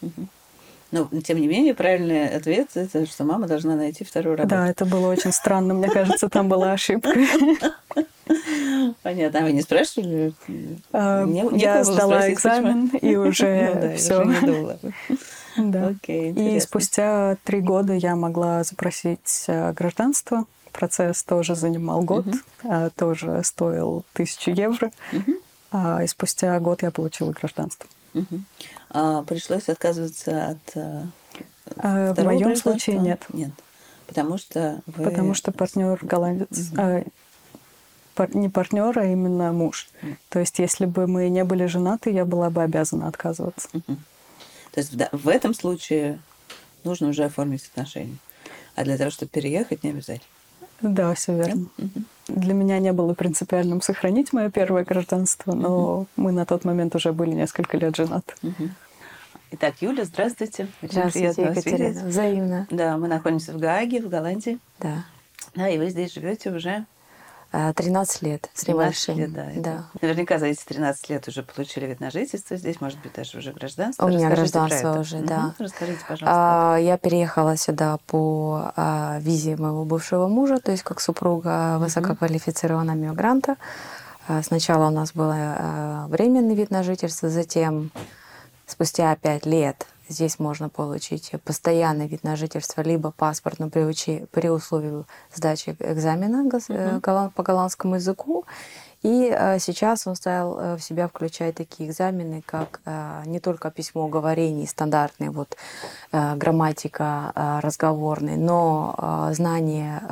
Мгм. 0.00 0.28
Но, 0.92 1.08
тем 1.24 1.40
не 1.40 1.46
менее, 1.46 1.74
правильный 1.74 2.28
ответ– 2.28 2.68
это 2.74 3.06
что 3.06 3.24
мама 3.24 3.46
должна 3.46 3.76
найти 3.76 4.04
вторую 4.04 4.36
работу. 4.36 4.54
Да, 4.54 4.68
это 4.68 4.84
было 4.84 5.10
очень 5.10 5.32
странно. 5.32 5.72
Мне 5.72 5.88
кажется, 5.88 6.28
там 6.28 6.48
была 6.48 6.72
ошибка. 6.72 7.14
Понятно. 9.02 9.40
А 9.40 9.42
вы 9.42 9.52
не 9.52 9.62
спрашивали? 9.62 10.34
Некого 10.92 11.56
Я 11.56 11.82
сдала 11.84 12.30
экзамен, 12.30 12.88
и 13.00 13.16
Ну 13.16 13.22
уже 13.22 13.94
все. 13.96 14.78
Да. 15.56 15.94
И 16.06 16.60
спустя 16.60 17.36
три 17.44 17.60
года 17.60 17.94
я 17.94 18.16
могла 18.16 18.62
запросить 18.64 19.44
э, 19.48 19.72
гражданство. 19.72 20.46
Процесс 20.72 21.22
тоже 21.22 21.54
занимал 21.54 22.02
год, 22.02 22.24
а, 22.64 22.90
тоже 22.90 23.42
стоил 23.44 24.04
тысячу 24.14 24.50
евро. 24.50 24.90
Мгм. 25.12 25.36
А, 25.70 26.02
И 26.02 26.06
спустя 26.06 26.58
год 26.60 26.82
я 26.82 26.90
получила 26.90 27.32
гражданство. 27.32 27.88
Мгм. 28.14 28.44
А 28.90 29.22
пришлось 29.22 29.68
отказываться 29.68 30.48
от 30.50 30.76
э, 30.76 31.02
А, 31.76 32.12
В 32.14 32.24
моем 32.24 32.56
случае 32.56 32.98
нет. 32.98 33.24
Нет. 33.32 33.50
Потому 34.06 34.36
что 34.38 34.80
вы... 34.86 35.04
Потому 35.04 35.32
что 35.34 35.52
партнер 35.52 35.98
голландец. 36.02 36.70
а, 36.76 37.02
пар- 38.14 38.34
не 38.36 38.48
партнер, 38.50 38.98
а 38.98 39.04
именно 39.06 39.52
муж. 39.52 39.88
То 40.28 40.38
есть, 40.40 40.58
если 40.58 40.84
бы 40.86 41.06
мы 41.06 41.28
не 41.30 41.44
были 41.44 41.64
женаты, 41.66 42.10
я 42.10 42.24
была 42.26 42.50
бы 42.50 42.62
обязана 42.62 43.08
отказываться. 43.08 43.68
Мгм. 43.72 43.96
То 44.72 44.80
есть 44.80 44.94
да- 44.96 45.08
в 45.12 45.28
этом 45.28 45.54
случае 45.54 46.18
нужно 46.84 47.08
уже 47.08 47.24
оформить 47.24 47.64
отношения. 47.72 48.16
А 48.74 48.84
для 48.84 48.98
того, 48.98 49.10
чтобы 49.10 49.30
переехать, 49.30 49.82
не 49.84 49.90
обязательно. 49.90 50.26
Да, 50.82 51.14
все 51.14 51.34
верно. 51.36 51.66
Для 52.28 52.54
меня 52.54 52.78
не 52.78 52.92
было 52.92 53.14
принципиальным 53.14 53.80
сохранить 53.80 54.32
мое 54.32 54.50
первое 54.50 54.84
гражданство, 54.84 55.52
но 55.54 56.06
мы 56.16 56.32
на 56.32 56.46
тот 56.46 56.64
момент 56.64 56.94
уже 56.94 57.12
были 57.12 57.30
несколько 57.30 57.76
лет 57.76 57.96
женаты. 57.96 58.34
Итак, 59.52 59.74
Юля, 59.80 60.04
здравствуйте. 60.04 60.66
Очень 60.80 60.92
Здравствуйте, 60.92 61.34
приятно 61.34 61.44
вас 61.44 61.56
Екатерина. 61.58 61.88
видеть. 61.88 62.02
Взаимно. 62.04 62.66
Да, 62.70 62.96
мы 62.96 63.06
находимся 63.08 63.52
в 63.52 63.58
Гааге, 63.58 64.00
в 64.00 64.08
Голландии. 64.08 64.58
Да. 64.80 65.04
Да, 65.54 65.68
и 65.68 65.76
вы 65.76 65.90
здесь 65.90 66.14
живете 66.14 66.50
уже 66.50 66.86
13 67.52 68.22
лет 68.22 68.50
с 68.54 68.64
13 68.64 68.68
небольшим. 69.08 69.18
лет, 69.18 69.32
да. 69.32 69.46
да. 69.56 69.84
Наверняка 70.00 70.38
за 70.38 70.46
эти 70.46 70.64
13 70.64 71.10
лет 71.10 71.28
уже 71.28 71.42
получили 71.42 71.86
вид 71.86 72.00
на 72.00 72.10
жительство 72.10 72.56
здесь, 72.56 72.80
может 72.80 72.98
быть, 73.00 73.12
даже 73.12 73.38
уже 73.38 73.52
гражданство. 73.52 74.06
У 74.06 74.08
меня 74.08 74.30
Расскажите 74.30 74.58
гражданство 74.58 75.00
уже, 75.00 75.16
Мгм. 75.18 75.26
да. 75.26 75.54
Расскажите, 75.58 76.00
пожалуйста. 76.08 76.26
А, 76.28 76.76
Я 76.78 76.96
переехала 76.96 77.56
сюда 77.56 77.98
по 78.06 78.72
а, 78.74 79.18
визе 79.20 79.56
моего 79.56 79.84
бывшего 79.84 80.28
мужа, 80.28 80.58
то 80.58 80.70
есть 80.70 80.82
как 80.82 81.00
супруга 81.00 81.76
высококвалифицированного 81.78 82.96
мигранта. 82.96 83.56
А, 84.28 84.42
Сначала 84.42 84.86
у 84.86 84.90
нас 84.90 85.12
был 85.12 85.28
временный 86.08 86.54
вид 86.54 86.70
на 86.70 86.82
жительство, 86.82 87.28
затем 87.28 87.90
спустя 88.66 89.14
пять 89.16 89.44
лет 89.44 89.86
здесь 90.08 90.38
можно 90.38 90.68
получить 90.68 91.32
постоянный 91.44 92.06
вид 92.06 92.24
на 92.24 92.36
жительство, 92.36 92.82
либо 92.82 93.10
паспорт, 93.10 93.58
но 93.58 93.70
при, 93.70 93.82
учи- 93.82 94.26
при 94.30 94.48
условии 94.48 95.04
сдачи 95.34 95.76
экзамена 95.78 96.48
э, 96.68 96.98
голланд- 96.98 97.32
по 97.34 97.42
голландскому 97.42 97.96
языку. 97.96 98.44
И 99.02 99.34
э, 99.36 99.58
сейчас 99.58 100.06
он 100.06 100.14
стал 100.14 100.76
в 100.76 100.80
себя 100.80 101.08
включать 101.08 101.56
такие 101.56 101.90
экзамены, 101.90 102.42
как 102.46 102.80
не 103.26 103.40
только 103.40 103.70
письмо 103.70 104.06
говорений 104.08 104.66
стандартные, 104.66 105.30
вот 105.30 105.56
грамматика 106.12 107.32
разговорный, 107.62 108.36
но 108.36 109.28
знание 109.32 110.02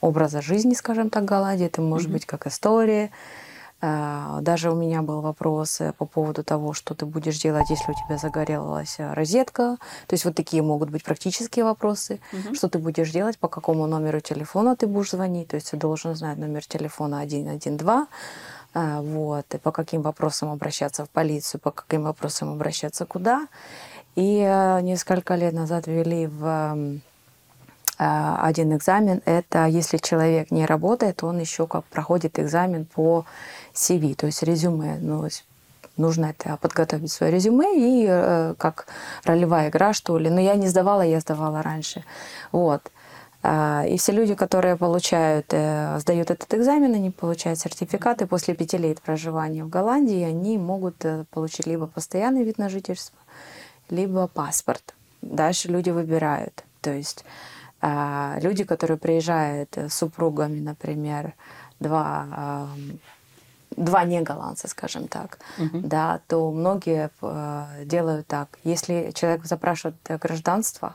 образа 0.00 0.40
жизни, 0.40 0.74
скажем 0.74 1.10
так, 1.10 1.24
Голландии. 1.24 1.66
Это 1.66 1.82
может 1.82 2.10
быть 2.10 2.24
как 2.24 2.46
история. 2.46 3.10
Э, 3.82 4.38
Даже 4.42 4.70
у 4.70 4.74
меня 4.74 5.02
был 5.02 5.20
вопрос 5.20 5.80
э, 5.80 5.92
по 5.98 6.06
поводу 6.06 6.42
того, 6.44 6.72
что 6.74 6.94
ты 6.94 7.06
будешь 7.06 7.38
делать, 7.42 7.70
если 7.70 7.92
у 7.92 7.94
тебя 7.94 8.18
загорелась 8.18 8.96
э, 8.98 9.12
розетка. 9.14 9.76
То 10.06 10.14
есть 10.14 10.24
вот 10.24 10.34
такие 10.34 10.62
могут 10.62 10.90
быть 10.90 11.04
практические 11.04 11.64
вопросы. 11.64 12.20
Что 12.54 12.68
ты 12.68 12.78
будешь 12.78 13.10
делать, 13.10 13.38
по 13.38 13.48
какому 13.48 13.86
номеру 13.86 14.20
телефона 14.20 14.76
ты 14.76 14.86
будешь 14.86 15.10
звонить. 15.10 15.48
То 15.48 15.56
есть 15.56 15.70
ты 15.70 15.76
должен 15.76 16.14
знать 16.14 16.38
номер 16.38 16.64
телефона 16.66 17.22
112. 17.26 18.08
э, 18.74 19.00
Вот, 19.00 19.54
и 19.54 19.58
по 19.58 19.72
каким 19.72 20.02
вопросам 20.02 20.50
обращаться 20.50 21.04
в 21.04 21.08
полицию, 21.08 21.60
по 21.60 21.70
каким 21.70 22.02
вопросам 22.02 22.52
обращаться 22.52 23.06
куда. 23.06 23.46
И 24.16 24.40
э, 24.46 24.80
несколько 24.82 25.36
лет 25.36 25.54
назад 25.54 25.86
ввели 25.86 26.26
в 26.26 27.00
один 28.02 28.74
экзамен. 28.76 29.20
Это 29.24 29.66
если 29.66 29.98
человек 29.98 30.50
не 30.50 30.66
работает, 30.66 31.22
он 31.22 31.38
еще 31.38 31.66
как 31.66 31.84
проходит 31.84 32.38
экзамен 32.38 32.86
по 32.86 33.26
CV, 33.74 34.14
то 34.14 34.26
есть 34.26 34.42
резюме. 34.42 34.98
Ну, 35.00 35.28
нужно 35.96 36.26
это 36.26 36.56
подготовить 36.56 37.12
свое 37.12 37.32
резюме 37.32 37.76
и 37.76 38.06
э, 38.08 38.54
как 38.58 38.86
ролевая 39.24 39.68
игра, 39.68 39.92
что 39.92 40.18
ли. 40.18 40.30
Но 40.30 40.40
я 40.40 40.54
не 40.54 40.68
сдавала, 40.68 41.02
я 41.02 41.20
сдавала 41.20 41.62
раньше. 41.62 42.04
Вот. 42.52 42.90
А, 43.42 43.84
И 43.86 43.96
все 43.96 44.12
люди, 44.12 44.34
которые 44.34 44.76
получают, 44.76 45.46
э, 45.50 45.98
сдают 46.00 46.30
этот 46.30 46.52
экзамен, 46.54 46.94
они 46.94 47.10
получают 47.10 47.58
сертификаты 47.58 48.26
после 48.26 48.54
пяти 48.54 48.78
лет 48.78 49.00
проживания 49.00 49.64
в 49.64 49.68
Голландии, 49.68 50.22
они 50.22 50.58
могут 50.58 51.04
э, 51.04 51.24
получить 51.30 51.66
либо 51.66 51.86
постоянный 51.86 52.44
вид 52.44 52.58
на 52.58 52.68
жительство, 52.68 53.18
либо 53.90 54.26
паспорт. 54.26 54.94
Дальше 55.22 55.68
люди 55.68 55.90
выбирают. 55.90 56.64
То 56.80 56.90
есть 56.90 57.24
люди, 57.82 58.64
которые 58.64 58.98
приезжают 58.98 59.76
э, 59.78 59.88
с 59.88 59.94
супругами, 59.94 60.60
например, 60.60 61.34
два, 61.78 62.66
два 63.76 64.04
не 64.04 64.20
голландца, 64.20 64.68
скажем 64.68 65.08
так, 65.08 65.38
да, 65.72 66.20
то 66.28 66.50
многие 66.50 67.10
э, 67.22 67.84
делают 67.84 68.26
так. 68.26 68.58
Если 68.64 69.12
человек 69.14 69.44
запрашивает 69.44 69.96
э, 70.08 70.18
гражданство, 70.18 70.94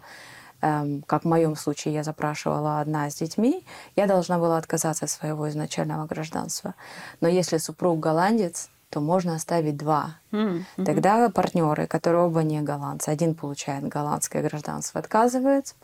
эм, 0.62 1.02
как 1.08 1.24
в 1.24 1.28
моем 1.28 1.56
случае 1.56 1.94
я 1.94 2.04
запрашивала 2.04 2.80
одна 2.82 3.10
с 3.10 3.16
детьми, 3.16 3.66
я 3.96 4.08
должна 4.08 4.38
была 4.38 4.58
отказаться 4.58 5.06
от 5.06 5.12
своего 5.12 5.50
изначального 5.50 6.06
гражданства. 6.06 6.76
Но 7.22 7.28
если 7.28 7.58
супруг 7.58 8.00
голландец, 8.00 8.70
то 8.96 9.02
можно 9.02 9.36
оставить 9.36 9.76
два. 9.76 10.16
Мгм. 10.32 10.66
Тогда 10.78 11.28
партнеры, 11.28 11.86
которые 11.86 12.24
оба 12.24 12.44
не 12.44 12.62
голландцы, 12.62 13.10
один 13.10 13.36
получает 13.36 13.86
голландское 13.90 14.42
гражданство, 14.42 15.02
отказывается, 15.02 15.76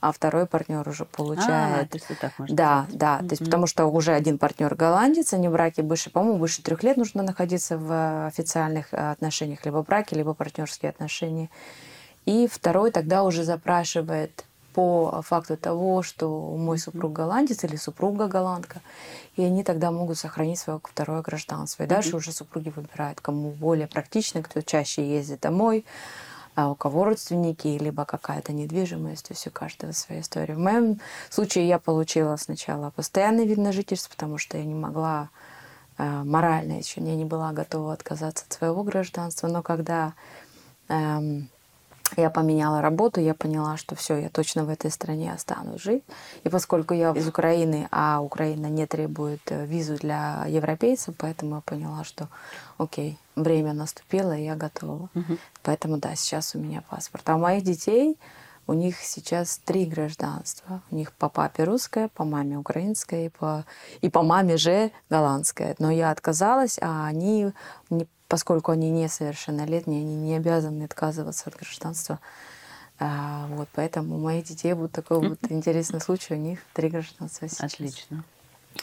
а 0.00 0.12
второй 0.12 0.44
партнер 0.44 0.86
уже 0.86 1.04
А, 1.04 1.16
получает. 1.16 1.88
то 1.88 1.96
есть 1.96 2.10
вот 2.10 2.18
так 2.18 2.38
можно 2.38 2.54
да, 2.54 2.84
сделать. 2.88 2.98
да. 2.98 3.18
То 3.20 3.30
есть 3.30 3.42
потому 3.42 3.66
что 3.66 3.86
уже 3.86 4.12
один 4.12 4.36
партнер 4.36 4.74
голландец, 4.74 5.32
они 5.32 5.48
в 5.48 5.52
браке 5.52 5.80
больше, 5.80 6.10
по-моему, 6.10 6.40
больше 6.40 6.62
трех 6.62 6.82
лет 6.82 6.98
нужно 6.98 7.22
находиться 7.22 7.78
в 7.78 7.90
э, 7.90 8.26
официальных 8.26 8.92
э, 8.92 9.12
отношениях, 9.12 9.64
либо 9.64 9.82
браке, 9.82 10.14
либо 10.14 10.34
партнерские 10.34 10.90
отношения. 10.90 11.48
И 12.26 12.46
второй 12.52 12.90
тогда 12.90 13.22
уже 13.24 13.44
запрашивает 13.44 14.44
по 14.78 15.22
факту 15.22 15.56
того, 15.56 16.04
что 16.04 16.28
мой 16.56 16.78
супруг 16.78 17.12
голландец 17.12 17.64
или 17.64 17.74
супруга 17.74 18.28
голландка, 18.28 18.80
и 19.34 19.42
они 19.42 19.64
тогда 19.64 19.90
могут 19.90 20.18
сохранить 20.18 20.60
свое 20.60 20.80
второе 20.80 21.20
гражданство. 21.20 21.82
И 21.82 21.88
дальше 21.88 22.14
уже 22.14 22.30
супруги 22.30 22.68
выбирают, 22.68 23.20
кому 23.20 23.50
более 23.50 23.88
практично, 23.88 24.40
кто 24.40 24.60
чаще 24.60 25.04
ездит 25.04 25.40
домой, 25.40 25.84
а 26.54 26.70
у 26.70 26.76
кого 26.76 27.06
родственники, 27.06 27.66
либо 27.66 28.04
какая-то 28.04 28.52
недвижимость, 28.52 29.26
то 29.26 29.34
есть 29.34 29.48
у 29.48 29.50
каждого 29.50 29.90
своя 29.90 30.20
история. 30.20 30.54
В 30.54 30.60
моем 30.60 31.00
случае 31.28 31.66
я 31.66 31.80
получила 31.80 32.36
сначала 32.36 32.90
постоянный 32.90 33.48
вид 33.48 33.58
на 33.58 33.72
жительство, 33.72 34.10
потому 34.10 34.38
что 34.38 34.58
я 34.58 34.64
не 34.64 34.76
могла 34.76 35.28
э, 35.98 36.22
морально 36.22 36.74
еще 36.74 37.00
я 37.00 37.16
не 37.16 37.24
была 37.24 37.50
готова 37.50 37.94
отказаться 37.94 38.44
от 38.46 38.52
своего 38.52 38.84
гражданства, 38.84 39.48
но 39.48 39.60
когда 39.60 40.14
эм, 40.88 41.48
я 42.16 42.30
поменяла 42.30 42.80
работу, 42.80 43.20
я 43.20 43.34
поняла, 43.34 43.76
что 43.76 43.94
все, 43.94 44.16
я 44.16 44.28
точно 44.28 44.64
в 44.64 44.68
этой 44.68 44.90
стране 44.90 45.32
останусь 45.32 45.82
жить. 45.82 46.04
И 46.44 46.48
поскольку 46.48 46.94
я 46.94 47.12
из 47.12 47.26
Украины, 47.28 47.88
а 47.90 48.20
Украина 48.20 48.66
не 48.66 48.86
требует 48.86 49.40
э, 49.46 49.66
визу 49.66 49.96
для 49.96 50.44
европейцев, 50.46 51.14
поэтому 51.18 51.56
я 51.56 51.60
поняла, 51.60 52.04
что 52.04 52.28
окей, 52.78 53.18
время 53.36 53.72
наступило, 53.72 54.36
и 54.36 54.44
я 54.44 54.56
готова. 54.56 55.08
Мгм. 55.14 55.38
Поэтому 55.62 55.98
да, 55.98 56.14
сейчас 56.14 56.54
у 56.54 56.58
меня 56.58 56.82
паспорт. 56.88 57.28
А 57.28 57.36
у 57.36 57.38
моих 57.38 57.64
детей, 57.64 58.18
у 58.68 58.74
них 58.74 59.00
сейчас 59.00 59.58
три 59.64 59.86
гражданства. 59.86 60.82
У 60.90 60.94
них 60.94 61.12
по 61.12 61.28
папе 61.28 61.64
русское, 61.64 62.08
по 62.08 62.24
маме 62.24 62.58
украинское 62.58 63.26
и 63.26 63.28
по, 63.30 63.64
и 64.02 64.10
по 64.10 64.22
маме 64.22 64.58
же 64.58 64.90
голландское. 65.08 65.74
Но 65.78 65.90
я 65.90 66.10
отказалась, 66.10 66.78
а 66.80 67.06
они, 67.06 67.52
не- 67.88 68.06
поскольку 68.28 68.72
они 68.72 68.90
несовершеннолетние, 68.90 70.02
они 70.02 70.14
не 70.14 70.36
обязаны 70.36 70.84
отказываться 70.84 71.48
от 71.48 71.56
гражданства. 71.56 72.20
А, 73.00 73.46
вот, 73.48 73.68
поэтому 73.74 74.16
у 74.16 74.18
моих 74.18 74.44
детей 74.44 74.72
вот 74.74 74.92
такой 74.92 75.20
вот 75.20 75.38
интересный 75.48 76.00
случай. 76.00 76.34
У 76.34 76.38
них 76.38 76.60
три 76.74 76.88
гражданства 76.88 77.48
сейчас. 77.48 77.74
Отлично. 77.74 78.24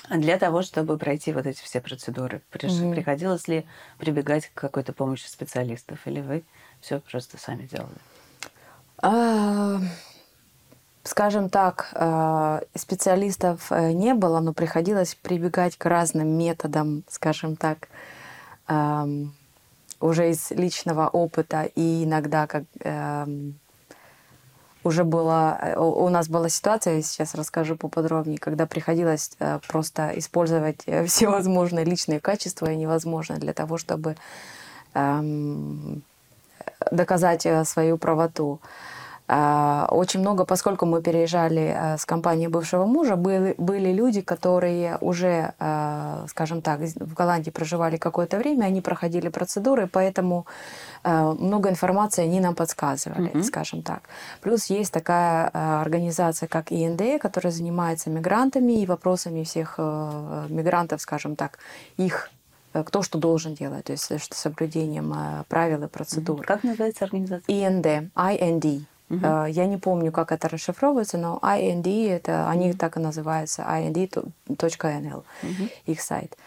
А 0.09 0.17
Для 0.17 0.37
того, 0.37 0.61
чтобы 0.61 0.97
пройти 0.97 1.31
вот 1.31 1.45
эти 1.45 1.61
все 1.61 1.81
процедуры, 1.81 2.41
Мгм. 2.63 2.91
приходилось 2.91 3.47
ли 3.47 3.65
прибегать 3.97 4.47
к 4.47 4.53
какой-то 4.59 4.93
помощи 4.93 5.27
специалистов, 5.27 5.99
или 6.05 6.21
вы 6.21 6.43
все 6.81 6.99
просто 6.99 7.37
сами 7.37 7.65
делали? 7.65 7.97
А, 9.01 9.79
Скажем 11.03 11.49
так, 11.49 11.89
а, 11.93 12.63
специалистов 12.73 13.71
э, 13.71 13.91
не 13.91 14.15
было, 14.15 14.39
но 14.39 14.53
приходилось 14.53 15.13
прибегать 15.13 15.77
к 15.77 15.85
разным 15.85 16.27
методам, 16.29 17.03
скажем 17.07 17.57
так, 17.57 17.89
ам, 18.67 19.33
уже 19.99 20.31
из 20.31 20.51
личного 20.51 21.07
опыта 21.07 21.63
и 21.75 22.03
иногда 22.03 22.47
как 22.47 22.63
эм, 22.81 23.57
уже 24.83 25.03
была 25.03 25.57
э, 25.61 25.77
у 25.77 26.09
нас 26.09 26.27
была 26.27 26.49
ситуация, 26.49 26.97
я 26.97 27.01
сейчас 27.01 27.35
расскажу 27.35 27.75
поподробнее, 27.75 28.37
когда 28.37 28.65
приходилось 28.65 29.31
э, 29.39 29.59
просто 29.67 30.11
использовать 30.15 30.83
э, 30.85 31.05
всевозможные 31.07 31.85
личные 31.85 32.19
качества 32.19 32.71
и 32.71 32.75
невозможно 32.75 33.37
для 33.37 33.53
того, 33.53 33.77
чтобы 33.77 34.15
эм, 34.93 36.03
доказать 36.91 37.45
э, 37.45 37.65
свою 37.65 37.97
правоту. 37.97 38.59
А, 38.63 38.94
Очень 39.27 40.19
много, 40.19 40.45
поскольку 40.45 40.85
мы 40.85 41.01
переезжали 41.01 41.73
э, 41.75 41.97
с 41.97 42.05
компанией 42.05 42.47
бывшего 42.47 42.85
мужа, 42.85 43.15
были, 43.15 43.55
были 43.57 43.91
люди, 43.91 44.21
которые 44.21 44.97
уже, 45.01 45.53
э, 45.59 46.25
скажем 46.29 46.61
так, 46.61 46.79
в 46.79 47.13
Голландии 47.15 47.49
проживали 47.49 47.97
какое-то 47.97 48.37
время, 48.37 48.65
они 48.65 48.81
проходили 48.81 49.29
процедуры, 49.29 49.87
поэтому 49.87 50.45
много 51.03 51.69
информации 51.69 52.23
они 52.23 52.39
нам 52.39 52.55
подсказывали, 52.55 53.29
Мгм. 53.29 53.43
скажем 53.43 53.81
так. 53.83 54.01
Плюс 54.41 54.65
есть 54.71 54.91
такая 54.91 55.49
организация, 55.81 56.47
как 56.47 56.71
ИНД, 56.71 57.21
которая 57.21 57.51
занимается 57.53 58.09
мигрантами 58.09 58.81
и 58.81 58.85
вопросами 58.85 59.43
всех 59.43 59.77
мигрантов, 59.77 61.01
скажем 61.01 61.35
так, 61.35 61.59
их 61.97 62.29
э, 62.73 62.83
кто 62.83 63.01
что 63.03 63.17
должен 63.19 63.53
делать, 63.55 63.85
то 63.85 63.91
есть 63.91 64.03
с 64.11 64.35
соблюдением 64.35 65.13
правил 65.47 65.83
и 65.83 65.87
процедур. 65.87 66.45
Как 66.45 66.63
называется 66.63 67.05
организация? 67.05 67.53
IND, 67.55 68.09
IND. 68.15 68.85
Э, 69.09 69.45
Я 69.49 69.65
не 69.67 69.77
помню, 69.77 70.11
как 70.11 70.31
это 70.31 70.47
расшифровывается, 70.49 71.17
но 71.17 71.39
IND, 71.41 71.87
это, 72.09 72.49
они 72.49 72.73
так 72.73 72.97
и 72.97 72.99
называются, 72.99 73.61
ind.nl, 73.63 75.23
Мгм. 75.43 75.69
их 75.85 76.01
сайт. 76.01 76.37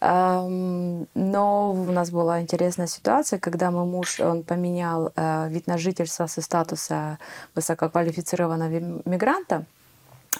Но 0.00 1.72
у 1.72 1.92
нас 1.92 2.10
была 2.10 2.40
интересная 2.40 2.86
ситуация, 2.86 3.38
когда 3.38 3.70
мой 3.70 3.84
муж, 3.86 4.20
он 4.20 4.42
поменял 4.42 5.12
э, 5.16 5.48
вид 5.48 5.66
на 5.66 5.78
жительство 5.78 6.26
со 6.26 6.42
статуса 6.42 7.18
высококвалифицированного 7.54 8.68
ми- 8.70 9.02
мигранта 9.04 9.64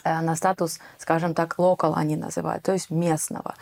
на 0.05 0.37
статус, 0.37 0.81
скажем 0.99 1.35
так, 1.35 1.59
local 1.59 1.93
они 1.97 2.17
называют, 2.17 2.63
то 2.63 2.73
есть 2.73 2.91
местного. 2.91 3.55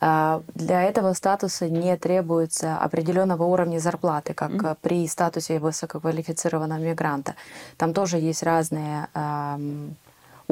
Э, 0.00 0.40
Для 0.54 0.82
этого 0.82 1.14
статуса 1.14 1.68
не 1.68 1.96
требуется 1.96 2.76
определенного 2.78 3.44
уровня 3.44 3.78
зарплаты, 3.78 4.34
как 4.34 4.52
э, 4.64 4.76
при 4.80 5.08
статусе 5.08 5.58
высококвалифицированного 5.58 6.80
мигранта. 6.80 7.34
Там 7.76 7.92
тоже 7.92 8.18
есть 8.18 8.42
разные 8.42 9.08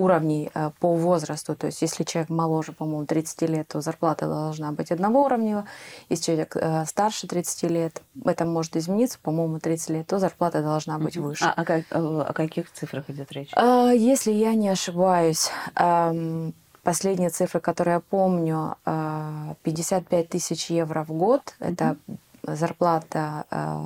эм, 0.03 0.05
уровни 0.05 0.51
э, 0.55 0.71
по 0.81 0.95
возрасту. 0.95 1.55
То 1.55 1.67
есть 1.67 1.83
если 1.83 2.05
человек 2.05 2.31
моложе, 2.31 2.73
по-моему, 2.73 3.07
30 3.07 3.43
лет, 3.49 3.69
то 3.69 3.81
зарплата 3.81 4.27
должна 4.27 4.73
быть 4.73 4.91
одного 4.93 5.25
уровня. 5.25 5.65
Если 6.09 6.25
человек 6.25 6.57
э, 6.57 6.85
старше 6.87 7.27
30 7.27 7.63
лет, 7.71 8.03
это 8.25 8.45
может 8.45 8.77
измениться, 8.77 9.19
по-моему, 9.23 9.59
30 9.59 9.91
лет, 9.91 10.07
то 10.07 10.19
зарплата 10.19 10.63
должна 10.63 10.99
быть 10.99 11.17
Мгм. 11.17 11.29
выше. 11.29 11.45
А, 11.45 11.53
о 11.63 11.65
как- 11.65 11.85
о- 11.91 12.23
о 12.29 12.33
каких 12.33 12.73
цифрах 12.73 13.09
идет 13.11 13.33
речь? 13.33 13.51
А, 13.57 13.91
Если 13.93 14.33
я 14.33 14.55
не 14.55 14.69
ошибаюсь, 14.69 15.51
ам, 15.75 16.53
последние 16.83 17.31
цифры, 17.31 17.61
которые 17.61 17.95
я 17.95 18.01
помню, 18.01 18.75
а, 18.85 19.55
55 19.63 20.29
тысяч 20.29 20.71
евро 20.71 21.05
в 21.05 21.13
год. 21.13 21.55
Это 21.61 21.97
зарплата 22.43 23.45
а, 23.51 23.81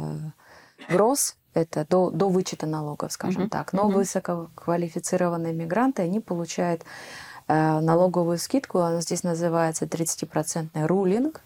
гроз, 0.88 1.37
это 1.57 1.87
до, 1.88 2.11
до 2.11 2.29
вычета 2.29 2.66
налогов, 2.66 3.12
скажем 3.12 3.42
Мгм. 3.42 3.51
так. 3.51 3.73
Но 3.73 3.85
Мгм. 3.85 3.95
высококвалифицированные 3.99 5.53
мигранты, 5.53 6.03
они 6.03 6.21
получают 6.21 6.83
э, 7.49 7.79
налоговую 7.81 8.38
скидку, 8.38 8.81
она 8.81 9.01
здесь 9.01 9.23
называется 9.23 9.87
30% 9.87 10.85
рулинг. 10.87 11.42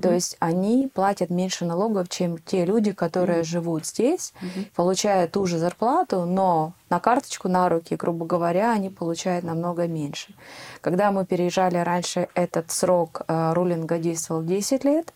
То 0.00 0.10
есть 0.10 0.36
они 0.40 0.90
платят 0.92 1.28
меньше 1.30 1.66
налогов, 1.66 2.08
чем 2.08 2.38
те 2.38 2.64
люди, 2.64 2.92
которые 2.92 3.42
живут 3.42 3.86
здесь, 3.86 4.32
Мгм. 4.40 4.66
получают 4.74 5.32
ту 5.32 5.46
же 5.46 5.58
зарплату, 5.58 6.24
но 6.24 6.72
на 6.88 6.98
карточку, 7.00 7.48
на 7.48 7.68
руки, 7.68 7.94
грубо 7.96 8.24
говоря, 8.24 8.72
они 8.72 8.88
получают 8.88 9.44
намного 9.44 9.86
меньше. 9.86 10.34
Когда 10.80 11.12
мы 11.12 11.26
переезжали 11.26 11.76
раньше, 11.76 12.28
этот 12.34 12.70
срок 12.70 13.20
э, 13.28 13.52
рулинга 13.52 13.98
действовал 13.98 14.42
10 14.42 14.84
лет. 14.84 15.12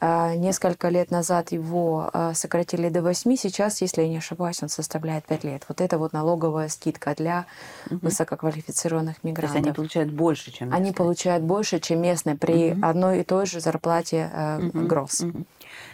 А, 0.00 0.34
Несколько 0.34 0.88
лет 0.88 1.10
назад 1.10 1.52
его 1.52 2.10
э, 2.12 2.32
сократили 2.34 2.88
до 2.90 3.02
8, 3.02 3.36
сейчас, 3.36 3.80
если 3.80 4.02
я 4.02 4.08
не 4.08 4.18
ошибаюсь, 4.18 4.62
он 4.62 4.68
составляет 4.68 5.24
5 5.24 5.44
лет. 5.44 5.64
Вот 5.68 5.80
это 5.80 5.98
вот 5.98 6.12
налоговая 6.12 6.68
скидка 6.68 7.14
для 7.14 7.46
высококвалифицированных 7.90 9.16
То 9.20 9.28
есть 9.28 9.38
мигрантов. 9.38 9.62
они 9.62 9.72
получают 9.72 10.10
больше, 10.12 10.50
чем 10.52 10.68
Они 10.68 10.80
местные? 10.88 10.94
получают 10.94 11.44
больше, 11.44 11.80
чем 11.80 12.02
местные 12.02 12.36
при 12.36 12.72
Мгм. 12.72 12.84
одной 12.84 13.20
и 13.20 13.24
той 13.24 13.46
же 13.46 13.60
зарплате 13.60 14.30
э, 14.32 14.58
Мгм, 14.58 14.86
гроз. 14.88 15.20
мгм. 15.20 15.46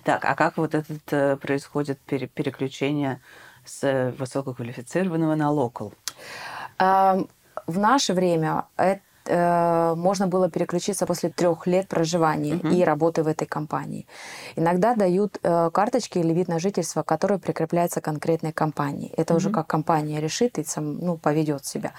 Так, 0.04 0.24
а 0.24 0.34
как 0.34 0.56
вот 0.56 0.74
этот 0.74 1.12
э, 1.12 1.36
происходит 1.36 1.98
пере- 2.00 2.26
переключение 2.26 3.20
с 3.64 3.84
э, 3.84 4.10
высококвалифицированного 4.18 5.34
на 5.36 5.50
локал? 5.50 5.92
А, 6.78 7.18
В 7.68 7.78
наше 7.78 8.12
время 8.14 8.64
это, 8.76 9.00
э, 9.26 9.94
можно 9.96 10.26
было 10.26 10.50
переключиться 10.50 11.06
после 11.06 11.28
трех 11.30 11.66
лет 11.66 11.88
проживания 11.88 12.54
Мгм. 12.54 12.72
и 12.72 12.84
работы 12.84 13.22
в 13.22 13.26
этой 13.26 13.46
компании. 13.46 14.06
Иногда 14.56 14.94
дают 14.94 15.38
э, 15.42 15.70
карточки 15.72 16.18
или 16.18 16.32
вид 16.32 16.48
на 16.48 16.58
жительство, 16.58 17.02
который 17.02 17.38
прикрепляется 17.38 18.00
к 18.00 18.04
конкретной 18.04 18.52
компании. 18.52 19.12
Это 19.16 19.34
уже 19.34 19.48
Мгм. 19.48 19.54
как 19.54 19.66
компания 19.66 20.20
решит 20.20 20.58
и 20.58 20.64
сам, 20.64 20.98
ну, 20.98 21.16
поведет 21.16 21.64
себя. 21.66 21.92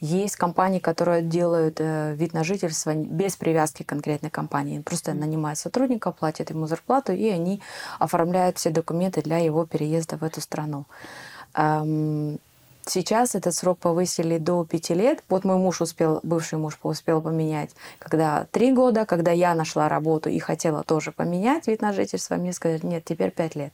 Есть 0.00 0.36
компании, 0.36 0.78
которые 0.78 1.22
делают 1.22 1.80
э, 1.80 2.14
вид 2.14 2.32
на 2.34 2.44
жительство 2.44 2.94
без 2.94 3.36
привязки 3.36 3.82
к 3.82 3.88
конкретной 3.88 4.30
компании. 4.30 4.80
Просто 4.80 5.14
нанимают 5.14 5.58
сотрудника, 5.58 6.12
платят 6.12 6.50
ему 6.50 6.66
зарплату, 6.66 7.12
и 7.12 7.28
они 7.28 7.60
оформляют 7.98 8.58
все 8.58 8.70
документы 8.70 9.22
для 9.22 9.38
его 9.38 9.66
переезда 9.66 10.16
в 10.16 10.22
эту 10.24 10.40
страну. 10.40 10.84
Ам, 11.54 12.38
Сейчас 12.88 13.34
этот 13.34 13.54
срок 13.54 13.78
повысили 13.78 14.38
до 14.38 14.64
пяти 14.64 14.94
лет. 14.94 15.22
Вот 15.28 15.44
мой 15.44 15.56
муж 15.56 15.80
успел, 15.80 16.20
бывший 16.22 16.58
муж 16.58 16.78
успел 16.82 17.20
поменять, 17.20 17.70
когда 17.98 18.46
три 18.50 18.72
года, 18.72 19.04
когда 19.04 19.30
я 19.30 19.54
нашла 19.54 19.88
работу 19.88 20.30
и 20.30 20.38
хотела 20.38 20.82
тоже 20.84 21.12
поменять 21.12 21.66
вид 21.66 21.82
на 21.82 21.92
жительство, 21.92 22.36
мне 22.36 22.52
сказали, 22.52 22.80
нет, 22.84 23.04
теперь 23.04 23.30
пять 23.30 23.54
лет. 23.56 23.72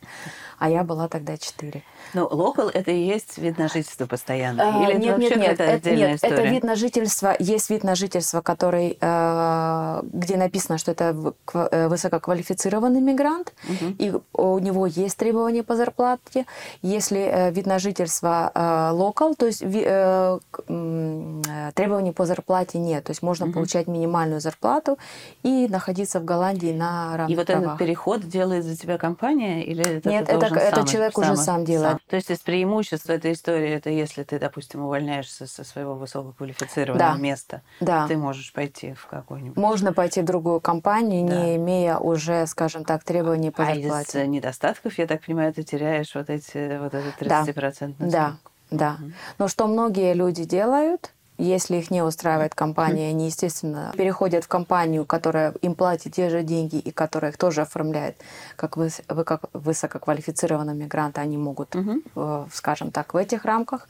А 0.59 0.69
я 0.69 0.83
была 0.83 1.09
тогда 1.09 1.37
четыре. 1.37 1.83
Ну, 2.13 2.27
локал 2.31 2.69
это 2.69 2.91
и 2.91 2.99
есть 3.05 3.39
вид 3.39 3.59
на 3.59 3.69
жительство 3.69 4.07
постоянно? 4.07 4.63
А, 4.63 4.83
Или 4.85 4.93
это 4.93 5.01
нет, 5.01 5.13
вообще 5.13 5.35
нет, 5.37 5.59
нет, 5.59 5.61
это, 5.61 5.91
нет, 5.91 6.15
история? 6.17 6.35
это 6.35 6.43
вид 6.49 6.65
на 6.65 6.75
жительство. 6.75 7.37
Есть 7.39 7.71
вид 7.71 7.85
на 7.85 7.95
жительство, 7.95 8.41
который, 8.41 8.99
э, 9.01 10.03
где 10.13 10.37
написано, 10.37 10.79
что 10.79 10.91
это 10.93 11.17
э, 11.55 11.89
высококвалифицированный 11.89 13.01
мигрант, 13.01 13.53
Мгм. 13.69 13.97
и 13.99 14.13
у 14.33 14.59
него 14.59 14.87
есть 14.87 15.17
требования 15.17 15.63
по 15.63 15.77
зарплате. 15.77 16.47
Если 16.83 17.21
э, 17.21 17.51
вид 17.53 17.67
на 17.67 17.79
жительство 17.79 18.51
локал, 19.05 19.35
то 19.35 19.47
есть 19.47 19.63
э, 19.63 20.39
э, 20.69 21.71
требований 21.75 22.13
по 22.13 22.27
зарплате 22.27 22.79
нет. 22.79 23.05
То 23.05 23.11
есть 23.11 23.23
можно 23.23 23.47
угу. 23.47 23.55
получать 23.55 23.87
минимальную 23.87 24.41
зарплату 24.41 24.99
и 25.43 25.69
находиться 25.69 26.21
в 26.21 26.25
Голландии 26.25 26.73
на 26.73 27.17
равных 27.17 27.35
И 27.35 27.37
вот 27.37 27.47
правах. 27.47 27.65
этот 27.65 27.79
переход 27.79 28.29
делает 28.29 28.65
за 28.65 28.77
тебя 28.77 28.99
компания 28.99 29.65
или 29.65 29.85
это 29.85 30.09
Нет, 30.09 30.29
это, 30.29 30.47
это 30.47 30.77
сам, 30.77 30.87
человек 30.87 31.13
сам, 31.15 31.23
уже 31.23 31.37
сам 31.37 31.65
делает. 31.65 31.93
Сам. 31.93 32.01
То 32.09 32.17
есть 32.17 32.31
из 32.31 32.39
преимуществ 32.39 33.09
этой 33.09 33.33
истории 33.33 33.71
это 33.71 33.91
если 33.91 34.23
ты, 34.23 34.39
допустим, 34.39 34.85
увольняешься 34.85 35.47
со 35.47 35.65
своего 35.65 35.95
высококвалифицированного 35.95 37.15
да. 37.15 37.19
места, 37.19 37.63
да. 37.81 38.07
ты 38.09 38.17
можешь 38.17 38.53
пойти 38.53 38.95
в 38.95 39.07
какую-нибудь. 39.07 39.57
Можно 39.57 39.93
пойти 39.93 40.23
в 40.23 40.25
другую 40.25 40.61
компанию, 40.61 41.27
да. 41.27 41.35
не 41.35 41.57
имея 41.57 41.99
уже, 41.99 42.47
скажем 42.47 42.85
так, 42.85 43.05
требований 43.05 43.51
по 43.51 43.63
а 43.63 43.75
зарплате. 43.75 44.25
из 44.25 44.29
недостатков, 44.29 44.99
я 44.99 45.07
так 45.07 45.23
понимаю, 45.25 45.53
ты 45.53 45.63
теряешь 45.63 46.15
вот 46.15 46.31
эти 46.31 46.79
вот 46.79 46.95
этот 46.95 47.21
30% 47.21 47.95
да. 47.99 48.07
Да, 48.15 48.37
да. 48.77 48.99
Угу. 49.01 49.13
Но 49.39 49.49
что 49.49 49.67
многие 49.67 50.15
люди 50.15 50.45
делают, 50.45 51.11
если 51.37 51.79
их 51.79 51.91
не 51.91 52.01
устраивает 52.03 52.55
компания, 52.55 53.09
они, 53.09 53.27
естественно, 53.27 53.93
переходят 53.97 54.45
в 54.45 54.49
компанию, 54.49 55.05
которая 55.05 55.53
им 55.63 55.75
платит 55.75 56.15
те 56.15 56.31
же 56.31 56.45
деньги 56.45 56.77
и 56.77 56.93
которая 56.93 57.33
их 57.33 57.39
тоже 57.39 57.63
оформляет, 57.63 58.17
как 58.55 58.77
вы, 58.77 58.91
вы 59.09 59.25
как 59.25 59.43
высококвалифицированные 59.53 60.77
мигранты, 60.77 61.21
они 61.21 61.37
могут, 61.37 61.75
угу. 61.75 62.49
скажем 62.53 62.93
так, 62.93 63.15
в 63.15 63.17
этих 63.17 63.45
рамках. 63.45 63.89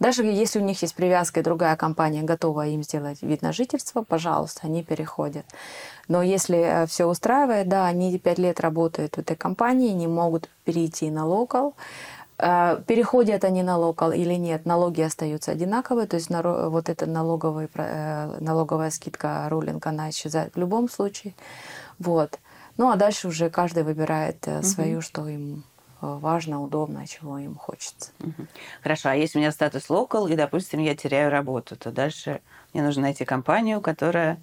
Даже 0.00 0.22
если 0.24 0.58
у 0.58 0.62
них 0.62 0.82
есть 0.82 0.94
привязка 0.94 1.40
и 1.40 1.42
другая 1.42 1.76
компания 1.76 2.22
готова 2.22 2.66
им 2.66 2.82
сделать 2.82 3.22
вид 3.22 3.40
на 3.40 3.52
жительство, 3.52 4.02
пожалуйста, 4.02 4.60
они 4.64 4.82
переходят. 4.82 5.46
Но 6.08 6.22
если 6.22 6.58
э, 6.58 6.86
все 6.86 7.06
устраивает, 7.06 7.68
да, 7.68 7.86
они 7.86 8.18
пять 8.18 8.38
лет 8.38 8.60
работают 8.60 9.14
в 9.14 9.18
этой 9.18 9.36
компании, 9.36 9.90
не 9.90 10.08
могут 10.08 10.50
перейти 10.64 11.10
на 11.10 11.24
локал, 11.24 11.74
переходят 12.38 13.44
они 13.44 13.62
на 13.62 13.76
локал 13.76 14.12
или 14.12 14.34
нет, 14.34 14.66
налоги 14.66 15.00
остаются 15.00 15.52
одинаковые, 15.52 16.06
то 16.06 16.16
есть 16.16 16.28
вот 16.30 16.88
эта 16.88 17.06
налоговая, 17.06 17.68
э, 17.74 18.38
налоговая 18.40 18.90
скидка 18.90 19.46
рулинг, 19.48 19.86
она 19.86 20.10
исчезает 20.10 20.54
в 20.54 20.58
любом 20.58 20.88
случае. 20.88 21.34
Вот. 21.98 22.38
Ну 22.76 22.90
а 22.90 22.96
дальше 22.96 23.28
уже 23.28 23.50
каждый 23.50 23.84
выбирает 23.84 24.46
угу. 24.46 24.62
свою, 24.62 25.02
что 25.02 25.28
им 25.28 25.64
важно, 26.00 26.60
удобно, 26.62 27.06
чего 27.06 27.38
им 27.38 27.54
хочется. 27.54 28.10
Угу. 28.18 28.46
Хорошо, 28.82 29.10
а 29.10 29.14
если 29.14 29.38
у 29.38 29.40
меня 29.40 29.52
статус 29.52 29.88
локал, 29.88 30.26
и, 30.26 30.34
допустим, 30.34 30.80
я 30.80 30.96
теряю 30.96 31.30
работу, 31.30 31.76
то 31.76 31.92
дальше 31.92 32.40
мне 32.72 32.82
нужно 32.82 33.02
найти 33.02 33.24
компанию, 33.24 33.80
которая 33.80 34.40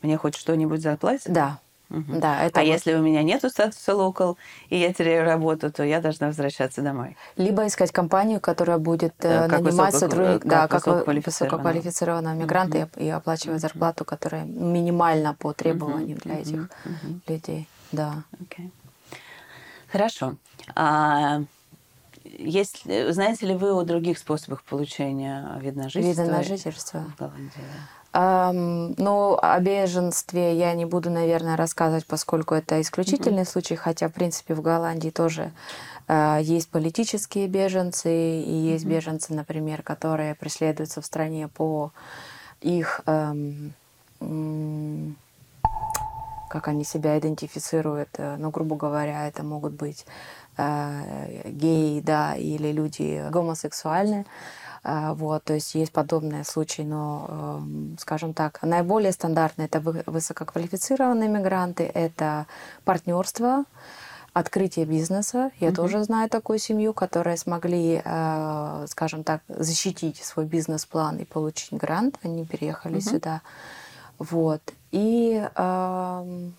мне 0.00 0.16
хоть 0.16 0.36
что-нибудь 0.36 0.80
заплатит? 0.80 1.32
Да, 1.32 1.58
Угу. 1.92 2.20
Да, 2.20 2.42
это 2.42 2.60
а 2.60 2.62
вот... 2.62 2.70
если 2.70 2.94
у 2.94 3.02
меня 3.02 3.22
нет 3.22 3.44
статуса 3.44 3.94
локал, 3.94 4.38
и 4.70 4.78
я 4.78 4.92
теряю 4.92 5.24
работу, 5.24 5.70
то 5.70 5.84
я 5.84 6.00
должна 6.00 6.28
возвращаться 6.28 6.80
домой. 6.80 7.16
Либо 7.36 7.66
искать 7.66 7.92
компанию, 7.92 8.40
которая 8.40 8.78
будет 8.78 9.14
да, 9.18 9.48
как 9.48 9.60
нанимать 9.60 9.94
сотрудников, 9.94 10.48
да, 10.48 10.68
как 10.68 10.86
высококвалифицированного 10.86 12.34
мигранта 12.34 12.88
угу. 12.94 13.04
и, 13.04 13.08
оплачивать 13.08 13.56
угу. 13.56 13.60
зарплату, 13.60 14.04
которая 14.04 14.44
минимальна 14.44 15.34
по 15.34 15.52
требованиям 15.52 16.18
угу. 16.18 16.28
для 16.28 16.38
этих 16.40 16.60
угу. 16.84 17.20
людей. 17.28 17.68
Да. 17.92 18.24
Okay. 18.40 18.70
Хорошо. 19.90 20.36
А 20.74 21.42
есть, 22.24 22.84
знаете 22.84 23.46
ли 23.46 23.54
вы 23.54 23.72
о 23.72 23.82
других 23.82 24.18
способах 24.18 24.62
получения 24.62 25.58
вида 25.60 25.82
на 25.82 25.88
жительство? 25.90 26.22
Вида 26.22 26.32
на 26.32 26.42
жительство. 26.42 27.00
В 27.00 27.18
Голландии, 27.18 27.52
да. 27.56 28.01
Ну, 28.14 29.38
о 29.40 29.60
беженстве 29.60 30.54
я 30.58 30.74
не 30.74 30.84
буду, 30.84 31.08
наверное, 31.10 31.56
рассказывать, 31.56 32.06
поскольку 32.06 32.54
это 32.54 32.78
исключительный 32.82 33.42
mm-hmm. 33.42 33.50
случай, 33.50 33.74
хотя, 33.74 34.08
в 34.08 34.12
принципе, 34.12 34.54
в 34.54 34.60
Голландии 34.60 35.08
тоже 35.08 35.50
uh, 36.08 36.42
есть 36.42 36.68
политические 36.68 37.48
беженцы, 37.48 38.10
и 38.12 38.52
есть 38.52 38.84
mm-hmm. 38.84 38.88
беженцы, 38.88 39.32
например, 39.32 39.82
которые 39.82 40.34
преследуются 40.34 41.00
в 41.00 41.06
стране 41.06 41.48
по 41.48 41.90
их, 42.60 43.00
um, 43.06 43.72
как 46.50 46.68
они 46.68 46.84
себя 46.84 47.18
идентифицируют, 47.18 48.10
uh, 48.18 48.36
ну, 48.36 48.50
грубо 48.50 48.76
говоря, 48.76 49.26
это 49.26 49.42
могут 49.42 49.72
быть 49.72 50.04
uh, 50.58 51.48
геи, 51.48 52.00
да, 52.00 52.36
или 52.36 52.72
люди 52.72 53.26
гомосексуальные. 53.30 54.22
А, 54.22 54.26
вот, 54.84 55.44
то 55.44 55.54
есть 55.54 55.74
есть 55.74 55.92
подобные 55.92 56.44
случаи, 56.44 56.82
но, 56.82 57.26
эм, 57.28 57.96
скажем 58.00 58.34
так, 58.34 58.60
наиболее 58.62 59.12
стандартные 59.12 59.66
это 59.66 59.80
высококвалифицированные 59.80 61.28
мигранты, 61.28 61.84
это 61.84 62.46
партнерство, 62.84 63.64
открытие 64.32 64.86
бизнеса. 64.86 65.50
Я 65.60 65.68
mm-hmm. 65.68 65.74
тоже 65.74 66.02
знаю 66.04 66.28
такую 66.30 66.58
семью, 66.58 66.94
которые 66.94 67.36
смогли, 67.36 68.00
э, 68.04 68.86
скажем 68.88 69.24
так, 69.24 69.42
защитить 69.48 70.16
свой 70.16 70.46
бизнес-план 70.46 71.18
и 71.18 71.24
получить 71.24 71.72
грант. 71.72 72.18
Они 72.22 72.44
переехали 72.44 72.96
mm-hmm. 72.96 73.10
сюда. 73.10 73.42
Вот. 74.18 74.62
И 74.90 75.48
эм, 75.54 76.54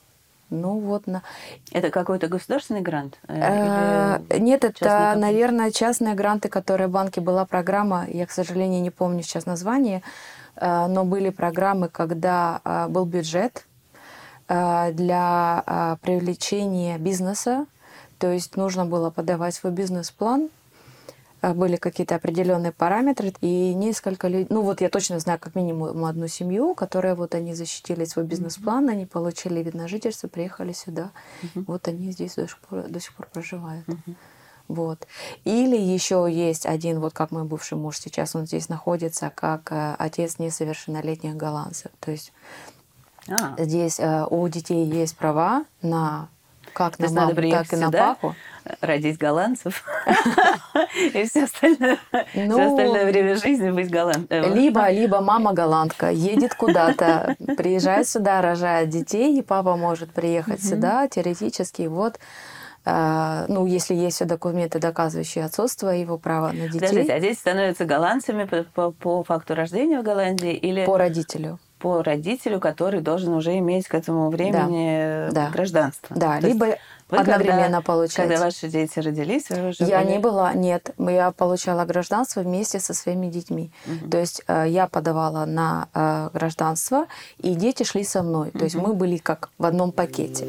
ну 0.54 0.80
вот 0.80 1.08
на... 1.08 1.24
Это 1.72 1.90
какой-то 1.90 2.28
государственный 2.28 2.82
грант? 2.82 3.20
Э, 3.28 4.20
нет, 4.38 4.64
это, 4.64 5.16
наверное, 5.18 5.72
частные 5.72 6.14
гранты, 6.14 6.50
которые 6.50 6.88
банки 6.88 7.20
была 7.20 7.46
программа. 7.46 8.06
Я, 8.08 8.26
к 8.26 8.32
сожалению, 8.32 8.82
не 8.82 8.92
помню 8.92 9.24
сейчас 9.24 9.46
название, 9.46 10.02
э, 10.56 10.88
но 10.88 11.04
были 11.04 11.30
программы, 11.30 11.90
когда 11.90 12.62
э, 12.64 12.88
был 12.90 13.06
бюджет 13.06 13.66
для 14.48 15.98
привлечения 16.02 16.98
бизнеса. 16.98 17.66
То 18.20 18.30
есть 18.30 18.58
нужно 18.58 18.86
было 18.86 19.10
подавать 19.10 19.56
свой 19.56 19.72
бизнес-план 19.72 20.50
были 21.54 21.76
какие-то 21.76 22.16
определенные 22.16 22.72
параметры, 22.72 23.34
и 23.42 23.74
несколько 23.74 24.28
людей, 24.28 24.48
ну 24.50 24.62
вот 24.62 24.82
я 24.82 24.90
точно 24.90 25.20
знаю 25.20 25.40
как 25.40 25.56
минимум 25.56 26.06
одну 26.06 26.28
семью, 26.28 26.76
которая 26.76 27.16
вот 27.16 27.36
они 27.36 27.54
защитили 27.54 28.06
свой 28.06 28.26
бизнес-план, 28.26 28.90
они 28.90 29.06
получили 29.06 29.62
вид 29.62 29.74
на 29.74 29.88
жительство, 29.88 30.28
приехали 30.28 30.72
сюда, 30.72 31.12
uh-huh. 31.42 31.66
вот 31.68 31.88
они 31.88 32.12
здесь 32.12 32.36
до 32.36 32.48
сих 32.48 32.60
пор, 32.60 32.84
до 32.88 33.00
сих 33.00 33.14
пор 33.14 33.28
проживают. 33.32 33.88
Uh-huh. 33.88 34.16
Вот. 34.70 35.08
Или 35.44 35.78
еще 35.78 36.28
есть 36.30 36.66
один, 36.66 37.00
вот 37.00 37.14
как 37.14 37.32
мой 37.32 37.44
бывший 37.44 37.78
муж 37.78 37.98
сейчас, 37.98 38.36
он 38.36 38.46
здесь 38.46 38.70
находится 38.70 39.32
как 39.36 39.72
э, 39.72 39.96
отец 40.00 40.40
несовершеннолетних 40.40 41.36
голландцев. 41.36 41.92
То 42.00 42.12
есть 42.12 42.32
а. 43.28 43.56
здесь 43.58 44.00
э, 44.00 44.26
у 44.30 44.48
детей 44.48 44.86
есть 44.86 45.18
права 45.18 45.66
на 45.82 46.30
как 46.74 47.00
на 47.00 47.10
маму, 47.10 47.36
так 47.52 47.74
и 47.74 47.76
на 47.76 47.92
папу 47.92 48.36
родить 48.82 49.18
голландцев 49.18 49.84
и 51.14 51.26
все 51.26 51.44
остальное, 51.44 51.98
ну, 52.34 52.54
все 52.54 52.68
остальное 52.68 53.06
время 53.06 53.36
жизни 53.36 53.72
быть 53.72 53.90
голландцем. 53.90 54.54
Либо, 54.54 54.90
либо 54.90 55.22
мама 55.22 55.54
голландка 55.54 56.10
едет 56.10 56.56
куда-то, 56.56 57.36
приезжает 57.58 58.08
сюда, 58.08 58.42
рожает 58.42 58.90
детей, 58.90 59.38
и 59.38 59.42
папа 59.42 59.76
может 59.76 60.12
приехать 60.12 60.64
сюда 60.64 61.08
теоретически. 61.08 61.84
Вот 61.84 62.20
Uh, 62.86 63.46
ну, 63.48 63.66
если 63.66 63.96
есть 63.96 64.18
все 64.18 64.26
документы, 64.26 64.78
доказывающие 64.78 65.46
отцовство 65.46 65.88
его 65.88 66.18
права 66.18 66.52
на 66.52 66.68
детей. 66.68 66.82
Подождите, 66.82 67.14
а 67.14 67.20
дети 67.22 67.40
становятся 67.40 67.86
голландцами 67.86 68.44
по, 68.44 68.64
по, 68.64 68.92
по 68.92 69.24
факту 69.24 69.56
рождения 69.56 70.02
в 70.02 70.04
Голландии 70.04 70.52
или... 70.52 70.84
По 70.84 70.98
родителю 70.98 71.60
по 71.84 72.02
родителю, 72.02 72.62
который 72.62 73.02
должен 73.02 73.34
уже 73.34 73.58
иметь 73.58 73.90
к 73.90 73.94
этому 73.94 74.30
времени 74.30 75.30
да. 75.32 75.50
гражданство. 75.50 76.16
Да, 76.16 76.40
То 76.40 76.48
либо 76.48 76.78
вы 77.10 77.18
одновременно 77.18 77.64
когда, 77.64 77.82
получать. 77.82 78.30
Когда 78.30 78.46
ваши 78.46 78.70
дети 78.70 79.00
родились, 79.00 79.50
вы 79.50 79.68
уже 79.70 79.84
Я 79.84 80.00
были... 80.00 80.12
не 80.14 80.20
была, 80.20 80.54
нет. 80.54 80.92
Я 80.98 81.32
получала 81.32 81.84
гражданство 81.84 82.40
вместе 82.40 82.80
со 82.80 82.94
своими 82.94 83.28
детьми. 83.28 83.70
Угу. 83.86 84.10
То 84.12 84.18
есть 84.18 84.44
э, 84.48 84.66
я 84.70 84.88
подавала 84.88 85.44
на 85.44 85.90
э, 85.94 86.30
гражданство, 86.34 87.08
и 87.38 87.54
дети 87.54 87.84
шли 87.84 88.06
со 88.06 88.24
мной. 88.24 88.52
То 88.52 88.60
угу. 88.60 88.64
есть 88.64 88.76
мы 88.76 88.94
были 88.94 89.18
как 89.18 89.50
в 89.58 89.66
одном 89.66 89.92
пакете. 89.92 90.46